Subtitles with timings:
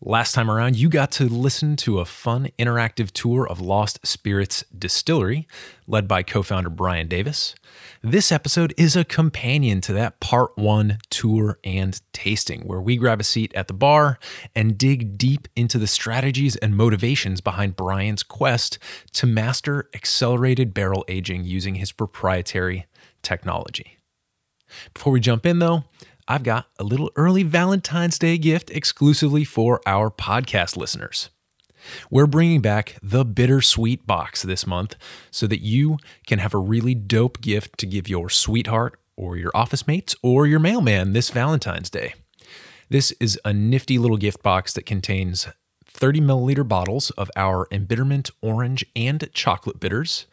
[0.00, 4.64] Last time around, you got to listen to a fun interactive tour of Lost Spirits
[4.66, 5.48] Distillery,
[5.88, 7.56] led by co founder Bryan Davis.
[8.00, 13.20] This episode is a companion to that part one tour and tasting, where we grab
[13.20, 14.20] a seat at the bar
[14.54, 18.78] and dig deep into the strategies and motivations behind Bryan's quest
[19.14, 22.86] to master accelerated barrel aging using his proprietary
[23.22, 23.98] technology.
[24.94, 25.84] Before we jump in, though,
[26.30, 31.30] I've got a little early Valentine's Day gift exclusively for our podcast listeners.
[32.10, 34.94] We're bringing back the Bittersweet Box this month
[35.30, 39.50] so that you can have a really dope gift to give your sweetheart or your
[39.54, 42.12] office mates or your mailman this Valentine's Day.
[42.90, 45.48] This is a nifty little gift box that contains
[45.98, 50.26] 30 milliliter bottles of our embitterment orange and chocolate bitters,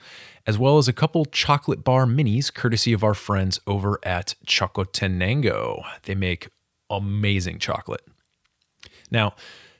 [0.45, 5.83] as well as a couple chocolate bar minis courtesy of our friends over at Chocotenango.
[6.03, 6.49] They make
[6.89, 8.05] amazing chocolate.
[9.09, 9.33] Now,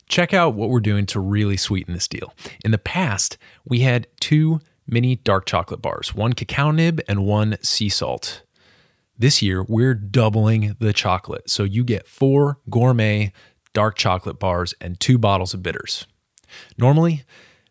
[0.10, 2.34] check out what we're doing to really sweeten this deal.
[2.64, 7.58] In the past, we had two mini dark chocolate bars, one cacao nib and one
[7.62, 8.42] sea salt.
[9.18, 11.50] This year, we're doubling the chocolate.
[11.50, 13.32] So you get four gourmet
[13.76, 16.08] dark chocolate bars and two bottles of bitters.
[16.78, 17.24] Normally,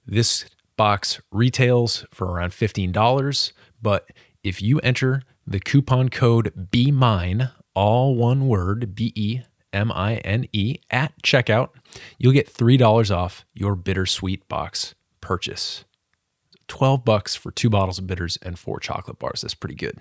[0.07, 0.45] this
[0.77, 4.07] box retails for around $15, but
[4.45, 9.41] if you enter the coupon code BMINE, all one word, B E
[9.73, 11.71] M I N E, at checkout,
[12.19, 15.85] you'll get $3 off your bittersweet box purchase.
[16.69, 19.43] 12 bucks for two bottles of bitters and four chocolate bars.
[19.43, 19.99] That's pretty good.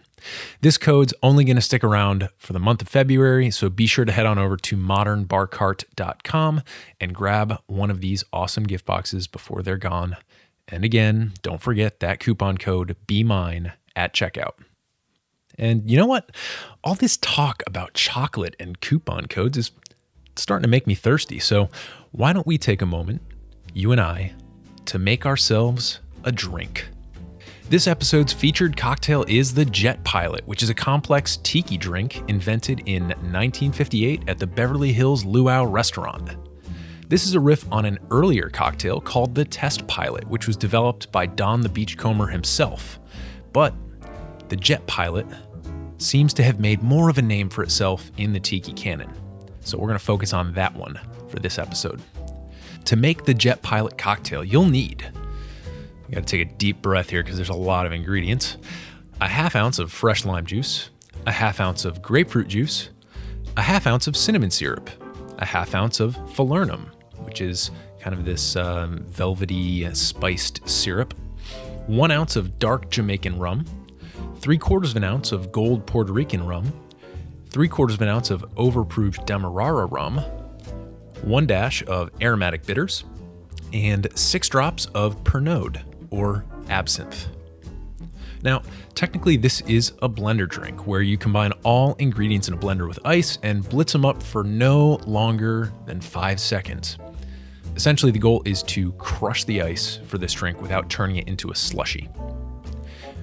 [0.62, 4.06] This code's only going to stick around for the month of February, so be sure
[4.06, 6.62] to head on over to modernbarcart.com
[7.00, 10.18] and grab one of these awesome gift boxes before they're gone.
[10.68, 14.53] And again, don't forget that coupon code BMINE at checkout.
[15.57, 16.31] And you know what?
[16.84, 19.72] All this talk about chocolate and coupon codes is
[20.35, 21.40] starting to make me thirsty.
[21.40, 21.69] So
[22.12, 23.22] why don't we take a moment,
[23.73, 24.34] you and I,
[24.85, 26.89] to make ourselves a drink?
[27.69, 32.81] This episode's featured cocktail is the Jet Pilot, which is a complex tiki drink invented
[32.85, 36.35] in 1958 at the Beverly Hills Luau restaurant.
[37.07, 41.11] This is a riff on an earlier cocktail called the Test Pilot, which was developed
[41.11, 43.00] by Don the Beachcomber himself.
[43.53, 43.73] But
[44.50, 45.25] the Jet Pilot
[45.97, 49.11] seems to have made more of a name for itself in the tiki canon.
[49.61, 52.01] So we're going to focus on that one for this episode.
[52.85, 55.09] To make the Jet Pilot cocktail, you'll need,
[56.13, 58.57] you got to take a deep breath here because there's a lot of ingredients,
[59.19, 60.91] a half ounce of fresh lime juice,
[61.25, 62.90] a half ounce of grapefruit juice,
[63.57, 64.91] a half ounce of cinnamon syrup,
[65.40, 66.85] a half ounce of falernum,
[67.25, 71.16] which is kind of this um, velvety spiced syrup,
[71.88, 73.66] one ounce of dark Jamaican rum,
[74.38, 76.72] three quarters of an ounce of gold Puerto Rican rum,
[77.47, 80.19] three quarters of an ounce of overproof Demerara rum,
[81.23, 83.03] one dash of aromatic bitters,
[83.73, 85.81] and six drops of Pernod
[86.13, 87.28] or absinthe.
[88.44, 88.62] Now,
[88.94, 93.00] technically, this is a blender drink where you combine all ingredients in a blender with
[93.03, 96.97] ice and blitz them up for no longer than five seconds.
[97.75, 101.50] Essentially, the goal is to crush the ice for this drink without turning it into
[101.50, 102.09] a slushy.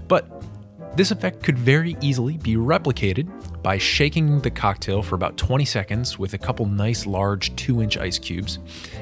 [0.08, 0.42] But
[0.96, 3.30] this effect could very easily be replicated
[3.62, 7.96] by shaking the cocktail for about 20 seconds with a couple nice large 2 inch
[7.96, 8.58] ice cubes,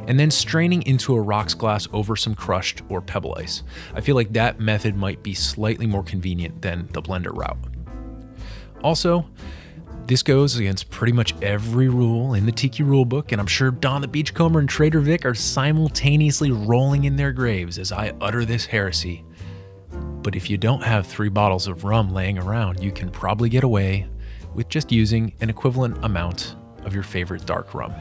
[0.06, 3.62] and then straining into a rocks glass over some crushed or pebble ice.
[3.94, 7.58] I feel like that method might be slightly more convenient than the blender route.
[8.82, 9.26] Also,
[10.06, 14.00] this goes against pretty much every rule in the Tiki rulebook, and I'm sure Don
[14.00, 18.64] the Beachcomber and Trader Vic are simultaneously rolling in their graves as I utter this
[18.66, 19.24] heresy.
[20.22, 23.64] But if you don't have three bottles of rum laying around, you can probably get
[23.64, 24.06] away
[24.54, 27.92] with just using an equivalent amount of your favorite dark rum.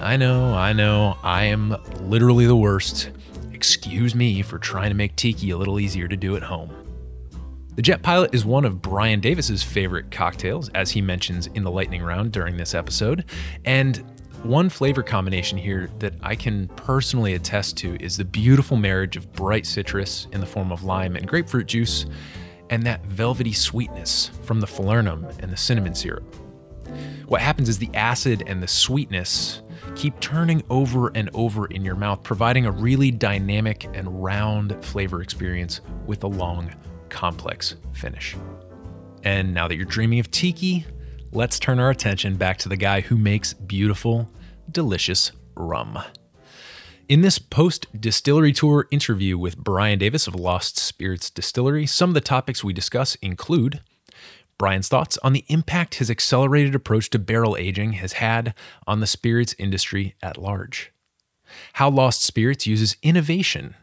[0.00, 3.10] I know, I know, I am literally the worst.
[3.52, 6.70] Excuse me for trying to make tiki a little easier to do at home.
[7.74, 11.70] The Jet Pilot is one of Bryan Davis's favorite cocktails, as he mentions in the
[11.70, 13.24] lightning round during this episode.
[13.64, 14.04] And
[14.44, 19.32] one flavor combination here that I can personally attest to is the beautiful marriage of
[19.32, 22.06] bright citrus in the form of lime and grapefruit juice,
[22.68, 26.34] and that velvety sweetness from the falernum and the cinnamon syrup.
[27.28, 29.62] What happens is the acid and the sweetness
[29.94, 35.22] keep turning over and over in your mouth, providing a really dynamic and round flavor
[35.22, 36.74] experience with a long,
[37.10, 38.36] complex finish.
[39.22, 40.84] And now that you're dreaming of tiki,
[41.32, 44.30] let's turn our attention back to the guy who makes beautiful,
[44.70, 45.98] delicious rum.
[47.08, 52.14] In this post distillery tour interview with Bryan Davis of Lost Spirits Distillery, some of
[52.14, 53.80] the topics we discuss include
[54.58, 58.54] Bryan's thoughts on the impact his accelerated approach to barrel aging has had
[58.86, 60.92] on the spirits industry at large,
[61.74, 63.74] how Lost Spirits uses innovation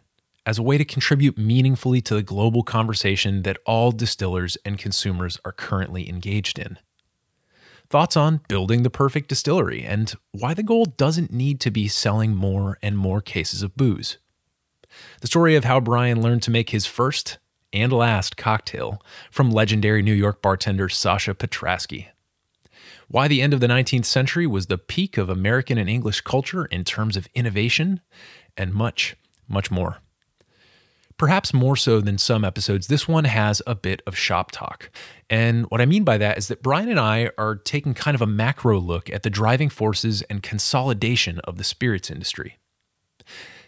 [0.46, 5.40] as a way to contribute meaningfully to the global conversation that all distillers and consumers
[5.44, 6.78] are currently engaged in
[7.90, 12.36] thoughts on building the perfect distillery and why the goal doesn't need to be selling
[12.36, 14.18] more and more cases of booze.
[15.22, 17.38] The story of how Bryan learned to make his first
[17.74, 19.02] and last cocktail
[19.32, 22.08] from legendary New York bartender Sasha Petraske.
[23.08, 26.66] Why the end of the 19th century was the peak of American and English culture
[26.66, 28.02] in terms of innovation,
[28.56, 29.16] and much,
[29.48, 29.98] much more.
[31.20, 34.90] Perhaps more so than some episodes, this one has a bit of shop talk.
[35.30, 38.22] And what I mean by that is that Bryan and I are taking kind of
[38.22, 42.58] a macro look at the driving forces and consolidation of the spirits industry.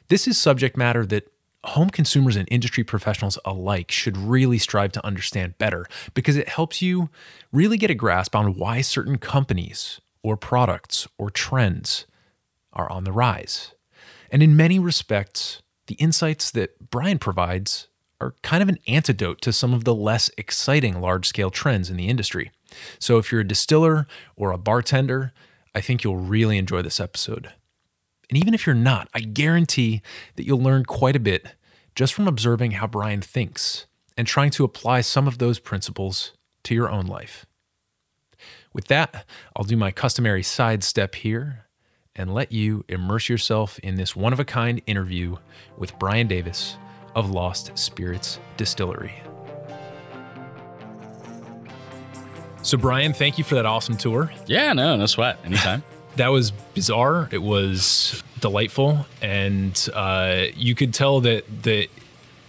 [0.08, 1.30] This is subject matter that
[1.66, 6.82] home consumers and industry professionals alike should really strive to understand better because it helps
[6.82, 7.10] you
[7.52, 12.08] really get a grasp on why certain companies or products or trends
[12.72, 13.74] are on the rise.
[14.32, 17.90] And in many respects, the insights that Bryan provides
[18.22, 21.98] are kind of an antidote to some of the less exciting large scale trends in
[21.98, 22.50] the industry.
[22.98, 24.08] So if you're a distiller
[24.38, 25.34] or a bartender,
[25.76, 27.52] I think you'll really enjoy this episode.
[28.30, 30.02] And even if you're not, I guarantee
[30.38, 31.56] that you'll learn quite a bit
[31.94, 33.86] just from observing how Bryan thinks
[34.16, 36.32] and trying to apply some of those principles
[36.64, 37.46] to your own life.
[38.72, 39.26] With that,
[39.58, 41.66] I'll do my customary sidestep here
[42.16, 45.38] and let you immerse yourself in this one of a kind interview
[45.78, 46.78] with Bryan Davis
[47.16, 49.22] of Lost Spirits Distillery.
[52.64, 54.32] So, Bryan, thank you for that awesome tour.
[54.46, 55.40] Yeah, no, no sweat.
[55.44, 55.84] Anytime.
[56.18, 57.28] that was bizarre.
[57.32, 61.88] It was delightful, and uh, you could tell that that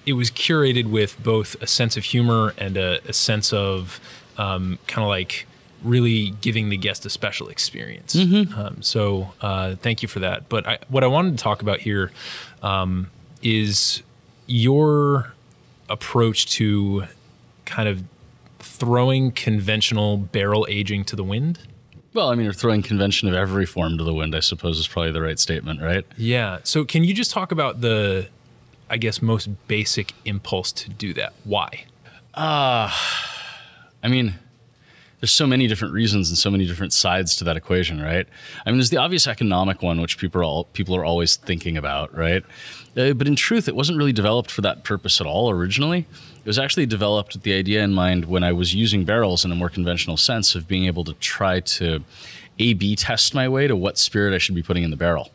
[0.05, 4.00] it was curated with both a sense of humor and a, a sense of
[4.37, 5.47] um, kind of like
[5.82, 8.14] really giving the guest a special experience.
[8.14, 8.58] Mm-hmm.
[8.58, 10.49] Um, so uh, thank you for that.
[10.49, 12.12] But I, what I wanted to talk about here
[12.62, 13.11] um,
[13.43, 14.02] is
[14.46, 15.32] your
[15.88, 17.05] approach to
[17.64, 18.02] kind of
[18.58, 21.58] throwing conventional barrel aging to the wind.
[22.14, 24.87] Well, I mean, you're throwing convention of every form to the wind, I suppose is
[24.87, 26.05] probably the right statement, right?
[26.17, 26.58] Yeah.
[26.62, 28.29] So can you just talk about the,
[28.90, 31.32] I guess, most basic impulse to do that?
[31.44, 31.87] Why?
[32.34, 32.90] Uh,
[34.02, 34.34] I mean,
[35.23, 38.27] there's so many different reasons and so many different sides to that equation, right?
[38.67, 41.77] I mean, there's the obvious economic one, which people are all people are always thinking
[41.77, 42.43] about, right?
[42.97, 46.09] Uh, but in truth, it wasn't really developed for that purpose at all originally.
[46.39, 49.53] It was actually developed with the idea in mind when I was using barrels in
[49.53, 52.03] a more conventional sense of being able to try to
[52.59, 55.31] A/B test my way to what spirit I should be putting in the barrel.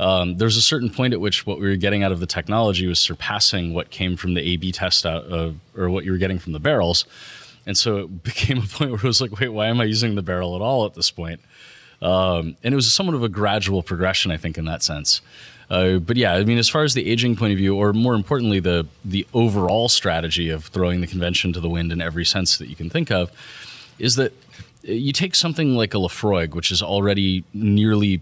[0.00, 2.88] Um, there's a certain point at which what we were getting out of the technology
[2.88, 6.40] was surpassing what came from the A/B test out of, or what you were getting
[6.40, 7.04] from the barrels.
[7.66, 10.14] And so it became a point where it was like, wait, why am I using
[10.14, 11.40] the barrel at all at this point?
[12.02, 15.20] Um, and it was somewhat of a gradual progression, I think, in that sense.
[15.70, 18.14] Uh, but yeah, I mean, as far as the aging point of view, or more
[18.14, 22.58] importantly, the the overall strategy of throwing the convention to the wind in every sense
[22.58, 23.30] that you can think of,
[23.98, 24.32] is that
[24.82, 28.20] you take something like a Laphroaig, which is already nearly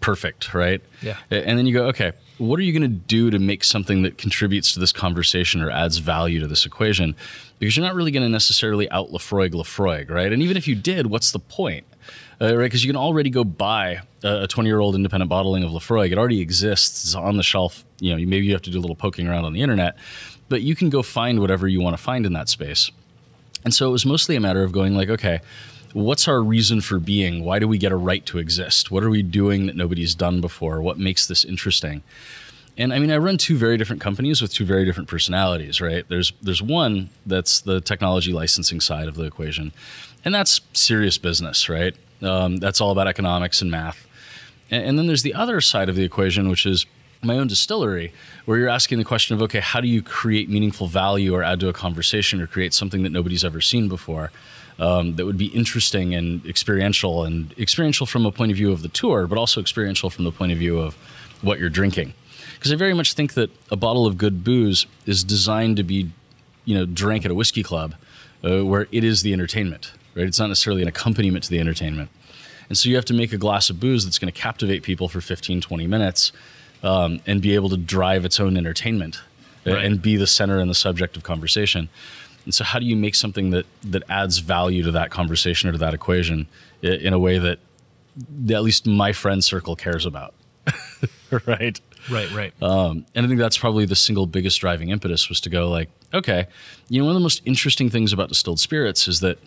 [0.00, 0.80] perfect, right?
[1.02, 1.16] Yeah.
[1.30, 4.18] And then you go, okay, what are you going to do to make something that
[4.18, 7.14] contributes to this conversation or adds value to this equation?
[7.58, 10.32] Because you're not really going to necessarily out Laphroaig Laphroaig, right?
[10.32, 11.86] And even if you did, what's the point?
[12.40, 12.64] Uh, right?
[12.64, 16.10] Because you can already go buy a 20 year old independent bottling of Laphroaig.
[16.10, 17.04] It already exists.
[17.04, 17.84] It's on the shelf.
[18.00, 19.96] You know, maybe you have to do a little poking around on the internet,
[20.48, 22.90] but you can go find whatever you want to find in that space.
[23.64, 25.40] And so it was mostly a matter of going like, okay,
[25.94, 27.44] what's our reason for being?
[27.44, 28.90] Why do we get a right to exist?
[28.90, 30.82] What are we doing that nobody's done before?
[30.82, 32.02] What makes this interesting?
[32.76, 36.04] And I mean, I run two very different companies with two very different personalities, right?
[36.08, 39.72] There's there's one that's the technology licensing side of the equation,
[40.24, 41.94] and that's serious business, right?
[42.20, 44.08] Um, that's all about economics and math.
[44.70, 46.84] And, and then there's the other side of the equation, which is
[47.24, 48.12] my own distillery,
[48.44, 51.60] where you're asking the question of, okay, how do you create meaningful value or add
[51.60, 54.30] to a conversation or create something that nobody's ever seen before?
[54.78, 58.82] um, that would be interesting and experiential, and experiential from a point of view of
[58.82, 60.94] the tour, but also experiential from the point of view of
[61.42, 62.14] what you're drinking.
[62.54, 66.10] Because I very much think that a bottle of good booze is designed to be,
[66.64, 67.94] you know, drank at a whiskey club,
[68.42, 70.26] uh, where it is the entertainment, right?
[70.26, 72.10] It's not necessarily an accompaniment to the entertainment.
[72.68, 75.08] And so you have to make a glass of booze that's going to captivate people
[75.08, 76.32] for 15, 20 minutes
[76.84, 79.20] um, and be able to drive its own entertainment
[79.66, 79.84] uh, Right.
[79.84, 81.88] and be the center and the subject of conversation.
[82.44, 85.72] And so, how do you make something that, that adds value to that conversation or
[85.72, 86.46] to that equation
[86.82, 87.58] in a way that
[88.50, 90.34] at least my friend circle cares about?
[91.46, 91.80] right.
[92.10, 92.52] Right, right.
[92.62, 95.88] Um, and I think that's probably the single biggest driving impetus was to go like,
[96.12, 96.46] okay,
[96.90, 99.38] you know, one of the most interesting things about distilled spirits is that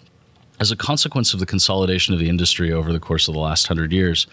[0.60, 3.68] as a consequence of the consolidation of the industry over the course of the last
[3.68, 4.26] hundred years,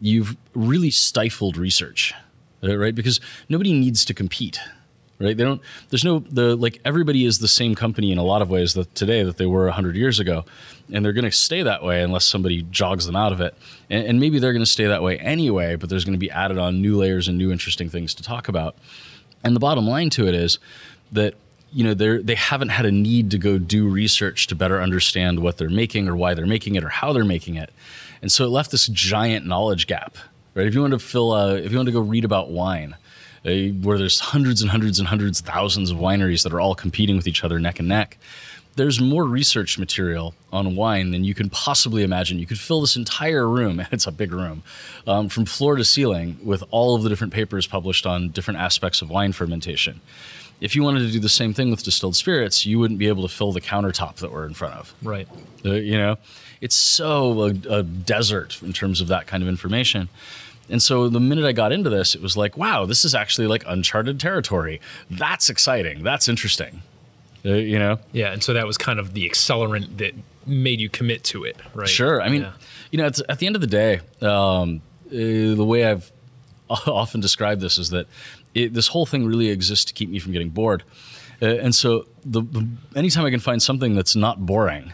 [0.00, 2.12] you've really stifled research,
[2.62, 2.94] right?
[2.94, 4.60] Because nobody needs to compete,
[5.18, 5.36] right?
[5.36, 5.60] They don't.
[5.90, 8.94] There's no the like everybody is the same company in a lot of ways that
[8.94, 10.44] today that they were hundred years ago,
[10.92, 13.54] and they're going to stay that way unless somebody jogs them out of it.
[13.90, 16.30] And, and maybe they're going to stay that way anyway, but there's going to be
[16.30, 18.76] added on new layers and new interesting things to talk about.
[19.44, 20.58] And the bottom line to it is
[21.10, 21.34] that
[21.72, 25.40] you know they they haven't had a need to go do research to better understand
[25.40, 27.70] what they're making or why they're making it or how they're making it,
[28.20, 30.16] and so it left this giant knowledge gap.
[30.54, 30.66] Right?
[30.66, 32.96] If you want to fill, uh, if you want to go read about wine,
[33.44, 33.50] uh,
[33.82, 37.26] where there's hundreds and hundreds and hundreds, thousands of wineries that are all competing with
[37.26, 38.18] each other neck and neck.
[38.74, 42.38] There's more research material on wine than you can possibly imagine.
[42.38, 44.62] You could fill this entire room, and it's a big room,
[45.06, 49.02] um, from floor to ceiling with all of the different papers published on different aspects
[49.02, 50.00] of wine fermentation.
[50.60, 53.26] If you wanted to do the same thing with distilled spirits, you wouldn't be able
[53.26, 54.94] to fill the countertop that we're in front of.
[55.02, 55.26] right.
[55.64, 56.18] Uh, you know,
[56.62, 60.08] it's so a, a desert in terms of that kind of information.
[60.70, 63.48] And so the minute I got into this, it was like, wow, this is actually
[63.48, 64.80] like uncharted territory.
[65.10, 66.02] That's exciting.
[66.02, 66.82] That's interesting.
[67.44, 70.14] Uh, you know, Yeah, and so that was kind of the accelerant that
[70.46, 71.88] made you commit to it, right?
[71.88, 72.22] sure.
[72.22, 72.52] I mean, Yeah.
[72.92, 76.10] you know, it's, at the end of the day, um, uh, the way I've
[76.70, 78.06] often described this is that
[78.54, 80.84] it, this whole thing really exists to keep me from getting bored.
[81.42, 84.92] Uh, and so the, the anytime I can find something that's not boring,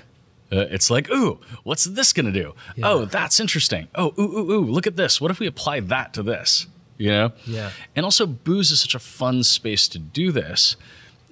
[0.50, 2.55] uh, it's like, ooh, what's this going to do?
[2.83, 3.88] Oh, that's interesting.
[3.95, 5.21] Oh, ooh, ooh, ooh, look at this.
[5.21, 6.67] What if we apply that to this?
[6.97, 7.33] You know?
[7.47, 7.71] Yeah.
[7.95, 10.76] And also, booze is such a fun space to do this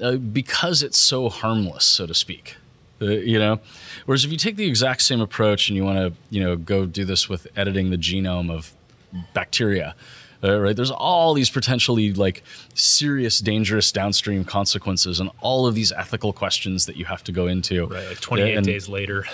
[0.00, 2.56] uh, because it's so harmless, so to speak.
[3.00, 3.60] Uh, you know,
[4.06, 6.86] whereas if you take the exact same approach and you want to, you know, go
[6.86, 8.72] do this with editing the genome of
[9.34, 9.94] bacteria,
[10.44, 10.76] uh, right?
[10.76, 12.42] There's all these potentially like
[12.74, 17.46] serious, dangerous downstream consequences, and all of these ethical questions that you have to go
[17.46, 17.86] into.
[17.86, 19.24] Right, like 28 And- days later.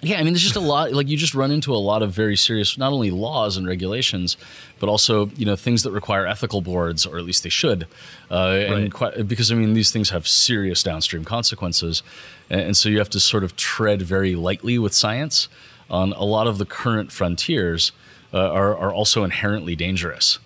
[0.00, 0.92] yeah, I mean, there's just a lot.
[0.92, 4.36] Like you just run into a lot of very serious, not only laws and regulations,
[4.78, 7.84] but also you know things that require ethical boards, or at least they should.
[8.30, 8.36] Uh,
[8.68, 8.72] Right.
[8.78, 12.02] And quite, because I mean, these things have serious downstream consequences,
[12.48, 15.48] and, and so you have to sort of tread very lightly with science.
[15.90, 17.92] On a lot of the current frontiers
[18.32, 20.38] uh, are are also inherently dangerous.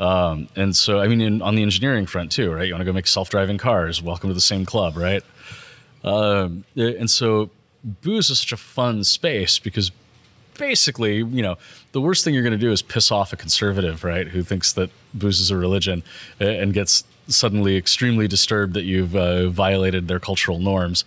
[0.00, 2.66] Um, and so, I mean, in, on the engineering front too, right?
[2.66, 4.02] You want to go make self-driving cars?
[4.02, 5.22] Welcome to the same club, right?
[6.02, 7.50] Um, and so
[8.02, 9.92] booze is such a fun space because
[10.58, 11.56] basically, you know,
[11.92, 14.72] the worst thing you're going to do is piss off a conservative, right, who thinks
[14.72, 16.02] that booze is a religion
[16.40, 21.04] and gets suddenly extremely disturbed that you've uh, violated their cultural norms.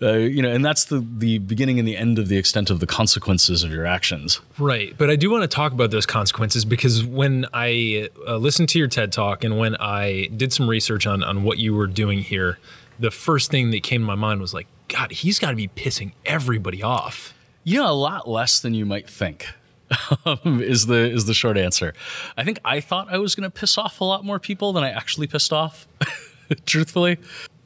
[0.00, 2.78] Uh, you know, and that's the the beginning and the end of the extent of
[2.78, 4.40] the consequences of your actions.
[4.58, 4.94] Right.
[4.96, 8.78] But I do want to talk about those consequences because when I uh, listened to
[8.78, 12.20] your TED talk and when I did some research on, on what you were doing
[12.20, 12.58] here,
[12.98, 15.68] the first thing that came to my mind was like, God, he's got to be
[15.68, 17.34] pissing everybody off.
[17.64, 19.46] Know, a lot less than you might think.
[20.44, 21.92] is the is the short answer.
[22.36, 24.84] I think I thought I was going to piss off a lot more people than
[24.84, 25.88] I actually pissed off.
[26.66, 27.18] truthfully.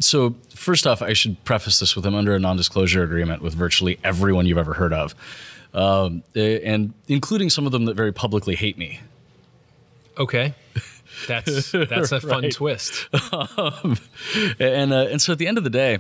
[0.05, 3.99] So first off, I should preface this with I'm under a non-disclosure agreement with virtually
[4.05, 5.15] everyone you've ever heard of,
[5.75, 9.01] um, eh, and including some of them that very publicly hate me.
[10.19, 10.55] Okay.
[11.27, 13.09] That's that's a fun twist.
[14.59, 15.99] and uh, and so at the end of the day,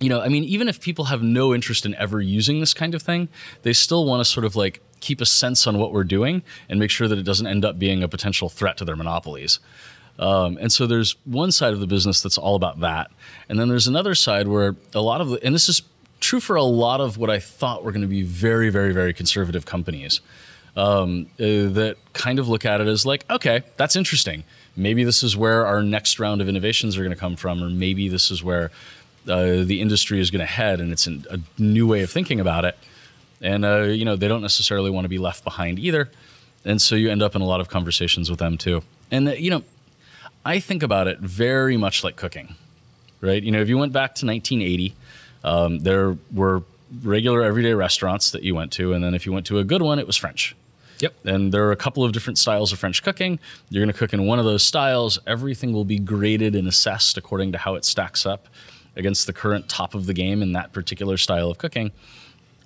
[0.00, 2.94] you know, I mean, even if people have no interest in ever using this kind
[2.94, 3.28] of thing,
[3.62, 6.78] they still want to sort of like keep a sense on what we're doing and
[6.78, 9.60] make sure that it doesn't end up being a potential threat to their monopolies.
[10.18, 13.10] Um, and so there's one side of the business that's all about that,
[13.48, 15.82] and then there's another side where a lot of and this is
[16.20, 19.12] true for a lot of what I thought were going to be very, very, very
[19.12, 20.20] conservative companies
[20.76, 24.44] um, uh, that kind of look at it as like, okay, that's interesting.
[24.76, 27.68] Maybe this is where our next round of innovations are going to come from, or
[27.68, 28.70] maybe this is where
[29.28, 32.40] uh, the industry is going to head, and it's an, a new way of thinking
[32.40, 32.78] about it.
[33.40, 36.10] And uh, you know, they don't necessarily want to be left behind either,
[36.64, 38.82] and so you end up in a lot of conversations with them too.
[39.10, 39.64] And uh, you know,
[40.44, 42.54] I think about it very much like cooking,
[43.20, 43.42] right?
[43.42, 44.94] You know, if you went back to 1980,
[45.44, 46.62] um, there were
[47.02, 49.82] regular everyday restaurants that you went to, and then if you went to a good
[49.82, 50.56] one, it was French.
[51.00, 51.14] Yep.
[51.24, 53.38] And there are a couple of different styles of French cooking.
[53.70, 55.18] You're going to cook in one of those styles.
[55.26, 58.48] Everything will be graded and assessed according to how it stacks up
[58.96, 61.92] against the current top of the game in that particular style of cooking.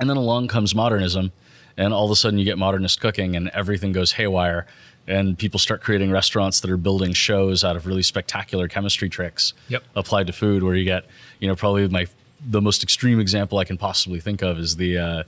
[0.00, 1.33] And then along comes modernism,
[1.76, 4.67] and all of a sudden you get modernist cooking and everything goes haywire
[5.06, 9.52] and people start creating restaurants that are building shows out of really spectacular chemistry tricks
[9.68, 9.82] Yep.
[9.97, 11.04] applied to food where you get
[11.40, 12.06] you know probably my
[12.44, 15.23] the most extreme example i can possibly think of is the uh,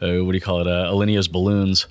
[0.00, 0.90] uh, what do you call it uh,
[1.32, 1.86] balloons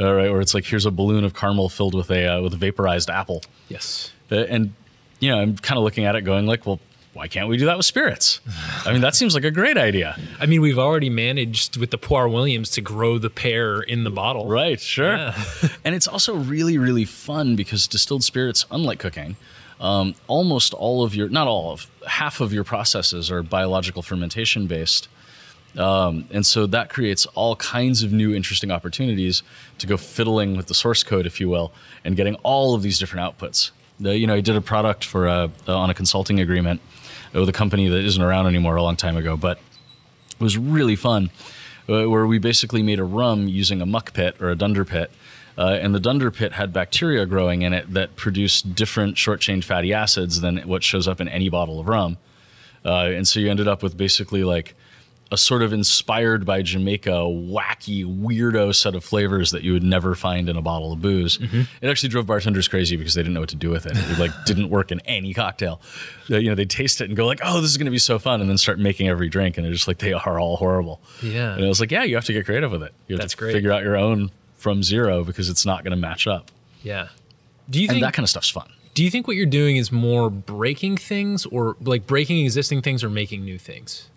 [0.00, 2.52] all right where it's like here's a balloon of caramel filled with a uh, with
[2.54, 4.10] a vaporized apple Yes.
[4.30, 4.74] uh, and
[5.20, 6.80] you know i'm kind of looking at it going like well
[7.12, 8.40] why can't we do that with spirits
[8.84, 11.98] i mean that seems like a great idea I mean, we've already managed with the
[11.98, 14.48] Poire Williams to grow the pear in the bottle.
[14.48, 15.12] Right, sure.
[15.84, 19.36] and it's also really, really fun because distilled spirits, unlike cooking,
[19.80, 24.66] um, almost all of your, not all of, half of your processes are biological fermentation
[24.66, 25.06] based.
[25.78, 29.44] Um, and so that creates all kinds of new interesting opportunities
[29.78, 31.72] to go fiddling with the source code, if you will,
[32.04, 33.70] and getting all of these different outputs.
[34.00, 36.80] The, you know, I did a product for a, on a consulting agreement
[37.32, 39.58] with a company that isn't around anymore a long time ago, but
[40.32, 41.30] it was really fun,
[41.88, 45.10] uh, where we basically made a rum using a muck pit or a dunder pit.
[45.56, 49.60] Uh, and the dunder pit had bacteria growing in it that produced different short chain
[49.60, 52.16] fatty acids than what shows up in any bottle of rum.
[52.84, 54.74] Uh, and so you ended up with basically like
[55.32, 60.14] a sort of inspired by Jamaica, wacky, weirdo set of flavors that you would never
[60.14, 61.38] find in a bottle of booze.
[61.40, 63.92] It actually drove bartenders crazy because they didn't know what to do with it.
[63.96, 65.80] It like didn't work in any cocktail.
[66.30, 67.98] Uh, you know, they taste it and go like, "Oh, this is going to be
[67.98, 70.56] so fun," and then start making every drink, and they're just like, they are all
[70.56, 71.00] horrible.
[71.22, 71.54] Yeah.
[71.54, 72.92] And I was like, "Yeah, you have to get creative with it.
[73.08, 73.52] You have That's to great.
[73.52, 76.50] figure out your own from zero because it's not going to match up."
[76.82, 77.08] Yeah.
[77.70, 78.68] Do you And think that kind of stuff's fun.
[78.94, 83.02] do you think what you're doing is more breaking things or like breaking existing things
[83.02, 84.08] or making new things?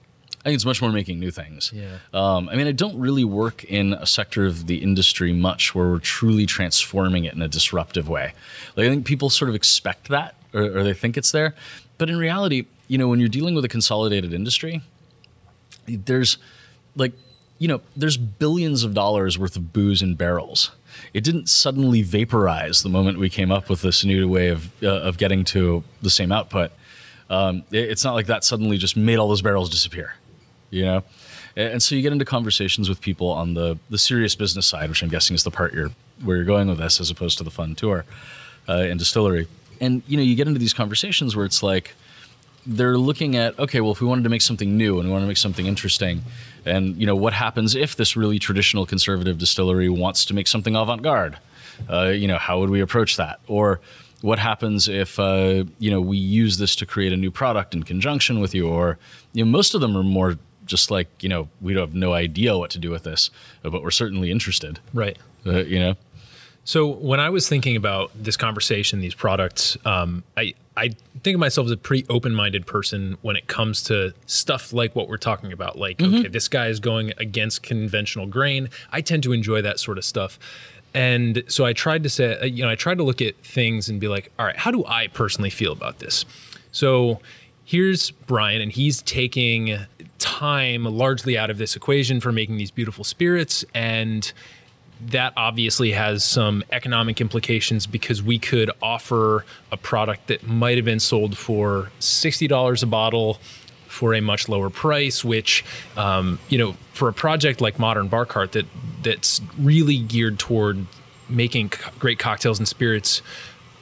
[0.45, 1.71] I think it's much more making new things.
[1.73, 1.97] Yeah.
[2.13, 5.87] Um, I mean, I don't really work in a sector of the industry much where
[5.89, 8.33] we're truly transforming it in a disruptive way.
[8.75, 11.55] Like I think people sort of expect that, or, or they think it's there,
[11.97, 14.81] but in reality, you know, when you're dealing with a consolidated industry,
[15.87, 16.37] there's
[16.95, 17.13] like
[17.57, 20.71] you know there's billions of dollars worth of booze in barrels
[21.13, 24.87] it didn't suddenly vaporize the moment we came up with this new way of uh,
[25.01, 26.71] of getting to the same output
[27.29, 30.15] um, it- it's not like that suddenly just made all those barrels disappear
[30.69, 31.03] you know?
[31.55, 35.01] And so you get into conversations with people on the the serious business side which
[35.01, 35.91] i'm guessing is the part you're
[36.23, 38.05] where you're going with this as opposed to the fun tour
[38.67, 39.47] uh, and distillery.
[39.81, 41.93] And you know you get into these conversations where it's like
[42.65, 45.23] they're looking at okay well if we wanted to make something new and we want
[45.23, 46.23] to make something interesting
[46.65, 50.75] and you know what happens if this really traditional conservative distillery wants to make something
[50.75, 51.37] avant-garde?
[51.89, 53.39] Uh, you know how would we approach that?
[53.47, 53.79] Or
[54.21, 57.83] what happens if uh, you know we use this to create a new product in
[57.83, 58.67] conjunction with you?
[58.67, 58.97] Or
[59.33, 62.57] you know most of them are more just like you know we have no idea
[62.57, 63.29] what to do with this
[63.61, 65.17] but we're certainly interested Right.
[65.45, 65.95] uh, you know
[66.65, 70.89] So when I was thinking about this conversation, these products, um, I I
[71.23, 75.07] think of myself as a pretty open-minded person when it comes to stuff like what
[75.07, 75.77] we're talking about.
[75.77, 78.69] Like, okay, this guy is going against conventional grain.
[78.91, 80.39] I tend to enjoy that sort of stuff.
[80.95, 83.87] And so I tried to say, uh, you know, I tried to look at things
[83.87, 86.25] and be like, all right, how do I personally feel about this?
[86.71, 87.19] So
[87.63, 89.77] here's Bryan, and he's taking
[90.19, 94.31] time largely out of this equation for making these beautiful spirits and
[95.01, 100.85] that obviously has some economic implications because we could offer a product that might have
[100.85, 103.39] been sold for $60 a bottle
[103.87, 105.63] for a much lower price which
[105.95, 108.65] um, you know for a project like modern bar cart that
[109.03, 110.85] that's really geared toward
[111.29, 113.21] making great cocktails and spirits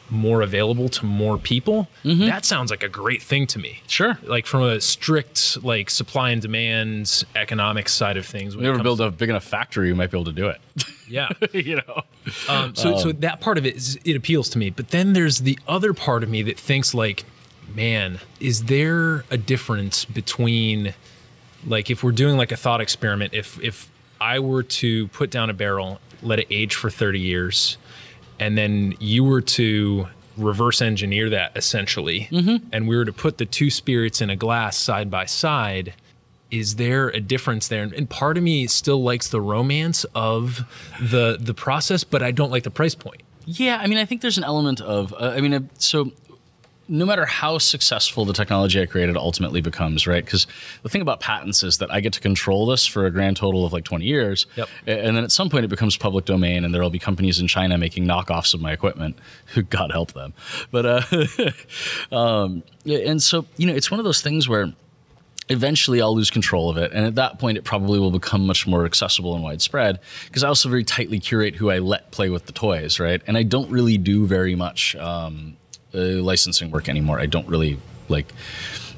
[0.09, 4.17] more available to more people that sounds like a great thing to me Sure.
[4.23, 8.83] like from a strict like supply and demand economic side of things when it ever
[8.83, 10.59] build a big enough factory you might be able to do it
[11.07, 12.03] yeah you know
[12.47, 14.69] um, so, so that part of it is, it appeals to me.
[14.69, 17.25] But then there's the other part of me that thinks like,
[17.75, 20.93] man, is there a difference between
[21.65, 25.49] like if we're doing like a thought experiment, if if I were to put down
[25.49, 27.77] a barrel, let it age for 30 years,
[28.43, 32.27] and then you were to reverse engineer that essentially,
[32.73, 35.93] and we were to put the two spirits in a glass side by side,
[36.51, 37.83] is there a difference there?
[37.83, 40.65] And part of me still likes the romance of
[40.99, 43.23] the the process, but I don't like the price point.
[43.45, 46.11] Yeah, I mean, I think there's an element of, uh, I mean, uh, so
[46.87, 50.23] no matter how successful the technology I created ultimately becomes, right?
[50.23, 50.47] Because
[50.81, 53.65] the thing about patents is that I get to control this for a grand total
[53.65, 54.45] of like 20 years.
[54.55, 54.69] Yep.
[54.85, 57.47] And then at some point it becomes public domain, and there will be companies in
[57.47, 59.17] China making knockoffs of my equipment.
[59.69, 60.33] God help them.
[60.71, 61.25] But, uh,
[62.15, 64.73] um, and so, you know, it's one of those things where
[65.49, 66.91] eventually I'll lose control of it.
[66.91, 70.47] And at that point, it probably will become much more accessible and widespread because I
[70.47, 73.21] also very tightly curate who I let play with the toys, right?
[73.27, 75.57] And I don't really do very much um,
[75.93, 77.19] uh, licensing work anymore.
[77.19, 77.77] I don't really
[78.09, 78.27] like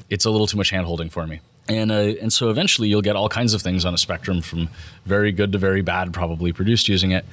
[0.08, 1.40] it's a little too much hand holding for me.
[1.68, 4.68] and uh, and so eventually you'll get all kinds of things on a spectrum from
[5.04, 7.24] very good to very bad, probably produced using it.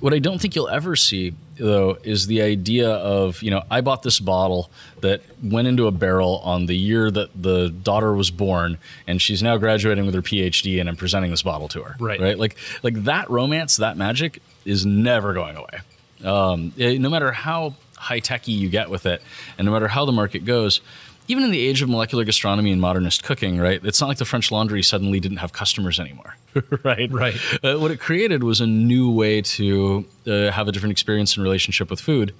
[0.00, 3.82] What I don't think you'll ever see though is the idea of you know I
[3.82, 4.70] bought this bottle
[5.02, 9.42] that went into a barrel on the year that the daughter was born, and she's
[9.42, 11.96] now graduating with her PhD, and I'm presenting this bottle to her.
[11.98, 12.20] Right.
[12.20, 12.38] Right.
[12.38, 15.80] Like like that romance, that magic is never going away.
[16.24, 19.22] Um, eh, no matter how high techy you get with it,
[19.58, 20.80] and no matter how the market goes,
[21.28, 23.80] even in the age of molecular gastronomy and modernist cooking, right?
[23.84, 26.36] It's not like the French Laundry suddenly didn't have customers anymore,
[26.82, 27.10] right?
[27.10, 27.36] Right.
[27.62, 31.42] Uh, what it created was a new way to uh, have a different experience in
[31.42, 32.34] relationship with food,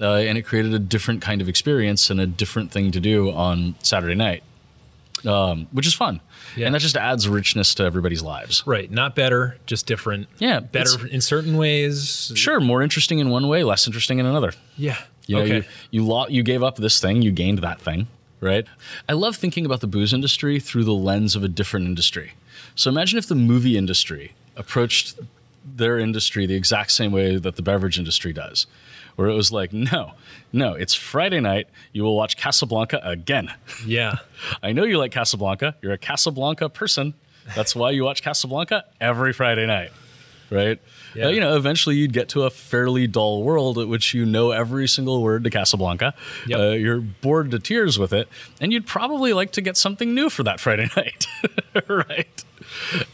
[0.00, 3.30] uh, and it created a different kind of experience and a different thing to do
[3.30, 4.42] on Saturday night,
[5.24, 6.20] um, which is fun,
[6.56, 6.66] Yeah.
[6.66, 8.62] and that just adds richness to everybody's lives.
[8.66, 8.90] Right.
[8.90, 10.28] Not better, just different.
[10.38, 12.32] Yeah, Better in certain ways.
[12.34, 14.52] Sure, more interesting in one way, less interesting in another.
[14.76, 14.98] Yeah.
[15.26, 15.56] You know, okay.
[15.56, 18.06] you you, lo- you gave up this thing, you gained that thing,
[18.40, 18.64] right?
[19.08, 22.34] I love thinking about the booze industry through the lens of a different industry.
[22.74, 25.18] So imagine if the movie industry approached
[25.64, 28.66] their industry the exact same way that the beverage industry does,
[29.16, 30.12] where it was like, no,
[30.52, 33.52] no, it's Friday night, you will watch Casablanca again.
[33.84, 34.18] yeah.
[34.62, 37.14] I know you like Casablanca, you're a Casablanca person.
[37.54, 39.90] That's why you watch Casablanca every Friday night,
[40.50, 40.80] right?
[41.14, 41.26] Yeah.
[41.26, 44.50] Uh, you know, eventually you'd get to a fairly dull world at which you know
[44.50, 46.12] every single word to Casablanca.
[46.46, 46.58] Yep.
[46.58, 48.28] Uh, you're bored to tears with it,
[48.60, 51.26] and you'd probably like to get something new for that Friday night,
[51.88, 52.44] right?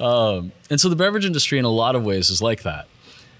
[0.00, 2.88] Um, and so the beverage industry, in a lot of ways, is like that.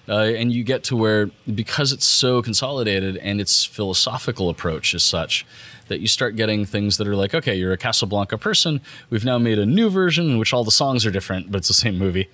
[0.08, 5.02] Uh, and you get to where, because it's so consolidated and its philosophical approach is
[5.02, 5.46] such,
[5.88, 8.80] that you start getting things that are like, okay, you're a Casablanca person.
[9.10, 11.68] We've now made a new version in which all the songs are different, but it's
[11.68, 12.28] the same movie.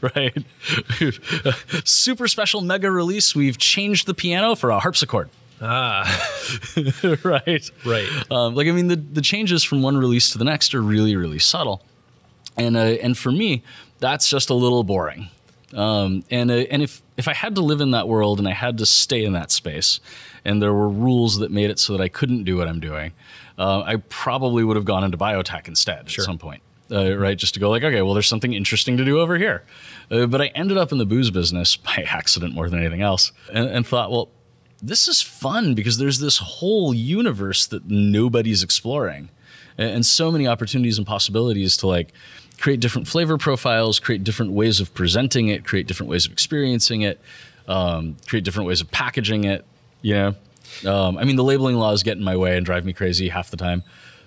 [0.14, 0.44] right?
[1.84, 3.34] Super special mega release.
[3.34, 5.30] We've changed the piano for a harpsichord.
[5.60, 6.04] Ah.
[7.24, 7.70] right.
[7.84, 8.08] Right.
[8.30, 11.16] Um, like, I mean, the, the changes from one release to the next are really,
[11.16, 11.82] really subtle.
[12.56, 13.62] And, uh, and for me,
[13.98, 15.28] that's just a little boring.
[15.74, 18.52] Um, and uh, and if, if I had to live in that world and I
[18.52, 20.00] had to stay in that space,
[20.44, 23.12] and there were rules that made it so that I couldn't do what I'm doing,
[23.58, 26.62] uh, I probably would have gone into biotech instead at some point.
[26.90, 29.62] Uh, right, just to go like, okay, well, there's something interesting to do over here.
[30.10, 33.32] Uh, but I ended up in the booze business by accident more than anything else,
[33.52, 34.30] and, and thought, well,
[34.82, 39.28] this is fun because there's this whole universe that nobody's exploring
[39.76, 42.12] and, and so many opportunities and possibilities to like
[42.58, 47.02] create different flavor profiles create different ways of presenting it create different ways of experiencing
[47.02, 47.20] it
[47.68, 49.64] um, create different ways of packaging it
[50.02, 50.34] you know
[50.86, 53.50] um, i mean the labeling laws get in my way and drive me crazy half
[53.50, 53.82] the time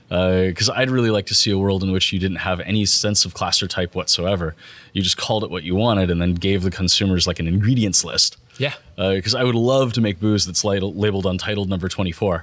[0.10, 3.24] because I'd really like to see a world in which you didn't have any sense
[3.24, 4.56] of class or type whatsoever.
[4.92, 8.04] You just called it what you wanted and then gave the consumers like an ingredients
[8.04, 8.74] list Yeah.
[8.98, 12.42] because I would love to make booze that's labeled, untitled number 24 uh,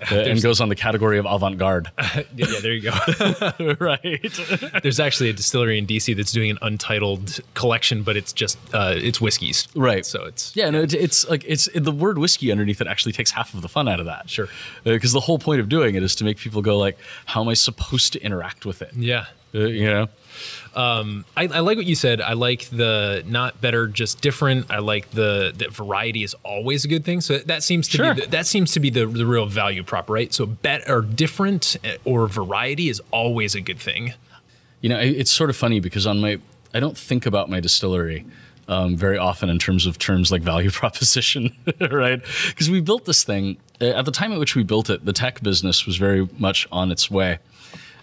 [0.10, 1.90] and goes on the category of avant garde.
[2.34, 3.74] yeah, there you go.
[3.80, 4.40] right.
[4.82, 8.94] There's actually a distillery in DC that's doing an untitled collection, but it's just uh,
[8.96, 9.68] it's whiskeys.
[9.74, 10.06] Right.
[10.06, 13.30] So it's Yeah, no, it, it's like it's the word whiskey underneath it actually takes
[13.30, 14.30] half of the fun out of that.
[14.30, 14.48] Sure.
[14.84, 17.48] Because the whole point of doing it is to make people go like, "How am
[17.48, 19.26] I supposed to interact with it?" yeah.
[19.54, 20.08] Uh, you know.
[20.74, 22.20] I, I like what you said.
[22.20, 24.70] I like the not better, just different.
[24.70, 27.20] I like the that variety is always a good thing.
[27.20, 28.14] So that seems to Sure.
[28.14, 30.32] be the, that seems to be the, the real value prop, right?
[30.32, 34.14] So bet or different eh, or variety is always a good thing.
[34.80, 36.38] You know, it's sort of funny because on my,
[36.72, 38.24] I don't think about my distillery
[38.68, 41.54] um, very often in terms of terms like value proposition,
[41.90, 42.22] right?
[42.48, 45.04] Because we built this thing uh, at the time at which we built it.
[45.04, 47.40] The tech business was very much on its way,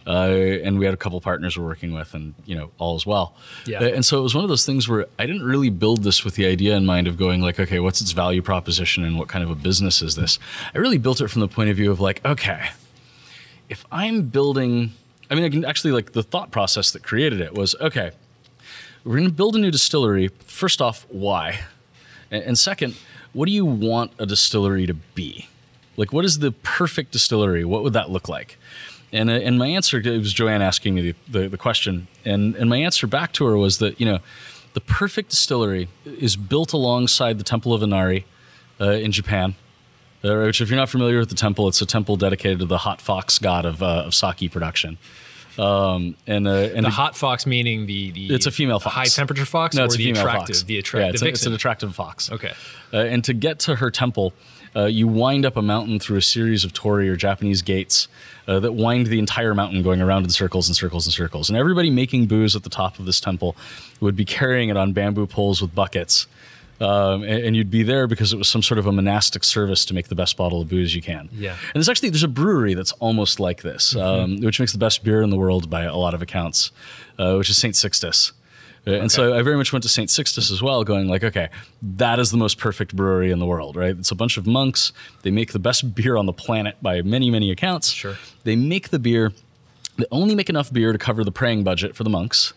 [0.08, 0.30] uh,
[0.64, 3.36] and we had a couple partners we're working with, and you know, all as well.
[3.66, 3.80] Yeah.
[3.80, 6.24] Uh, and so it was one of those things where I didn't really build this
[6.24, 9.28] with the idea in mind of going like, okay, what's its value proposition and what
[9.28, 10.40] kind of a business is this?
[10.74, 12.70] I really built it from the point of view of like, okay,
[13.68, 14.94] if I'm building,
[15.30, 18.12] I mean, I can actually like the thought process that created it was okay,
[19.04, 20.30] we're going to build a new distillery.
[20.46, 21.60] First off, why?
[22.32, 22.96] And second,
[23.34, 25.48] what do you want a distillery to be?
[25.96, 27.66] Like, what is the perfect distillery?
[27.66, 28.58] What would that look like?
[29.18, 32.08] And, uh, and my answer, it was Joanne asking me the, the, the question.
[32.26, 34.20] And, and my answer back to her was that, you know,
[34.74, 38.26] the perfect distillery is built alongside the Temple of Inari
[38.80, 39.56] uh, in Japan.
[40.24, 42.80] Uh, which, if you're not familiar with the temple, it's a temple dedicated to the
[42.80, 44.98] hot fox god of, uh, of sake production.
[45.60, 48.96] Um, and uh, and The hot fox meaning the, the it's a female fox.
[48.96, 50.64] high temperature fox No, or it's a the female attractive fox.
[50.64, 52.32] the yeah, attractive it's, a- it's an attractive fox.
[52.32, 52.54] Okay.
[52.94, 54.34] Uh, and to get to her temple,
[54.78, 58.08] uh, you wind up a mountain through a series of torii or Japanese gates
[58.48, 61.50] uh, that wind the entire mountain, going around in circles and circles and circles.
[61.50, 63.56] And everybody making booze at the top of this temple
[64.00, 66.28] would be carrying it on bamboo poles with buckets.
[66.80, 69.84] Um, and, and you'd be there because it was some sort of a monastic service
[69.86, 71.28] to make the best bottle of booze you can.
[71.34, 71.54] Yeah.
[71.54, 75.04] And there's actually there's a brewery that's almost like this, um, which makes the best
[75.04, 76.72] beer in the world by a lot of accounts,
[77.18, 78.32] uh, which is Saint Sixtus.
[78.86, 80.10] Uh, And so I very much went to St.
[80.10, 81.50] Sixtus as well, going like, okay,
[81.82, 83.98] that is the most perfect brewery in the world, right?
[83.98, 84.92] It's a bunch of monks.
[85.24, 87.90] They make the best beer on the planet by many, many accounts.
[87.90, 88.16] Sure.
[88.44, 89.34] They make the beer.
[89.98, 92.54] They only make enough beer to cover the praying budget for the monks.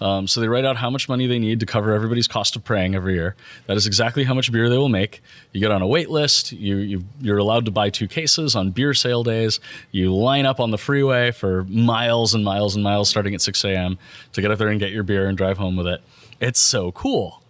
[0.00, 2.64] Um, so they write out how much money they need to cover everybody's cost of
[2.64, 3.34] praying every year.
[3.66, 5.22] That is exactly how much beer they will make.
[5.52, 6.52] You get on a wait list.
[6.52, 9.60] You, you you're allowed to buy two cases on beer sale days.
[9.90, 13.64] You line up on the freeway for miles and miles and miles, starting at 6
[13.64, 13.98] a.m.
[14.32, 16.00] to get up there and get your beer and drive home with it.
[16.40, 17.42] It's so cool.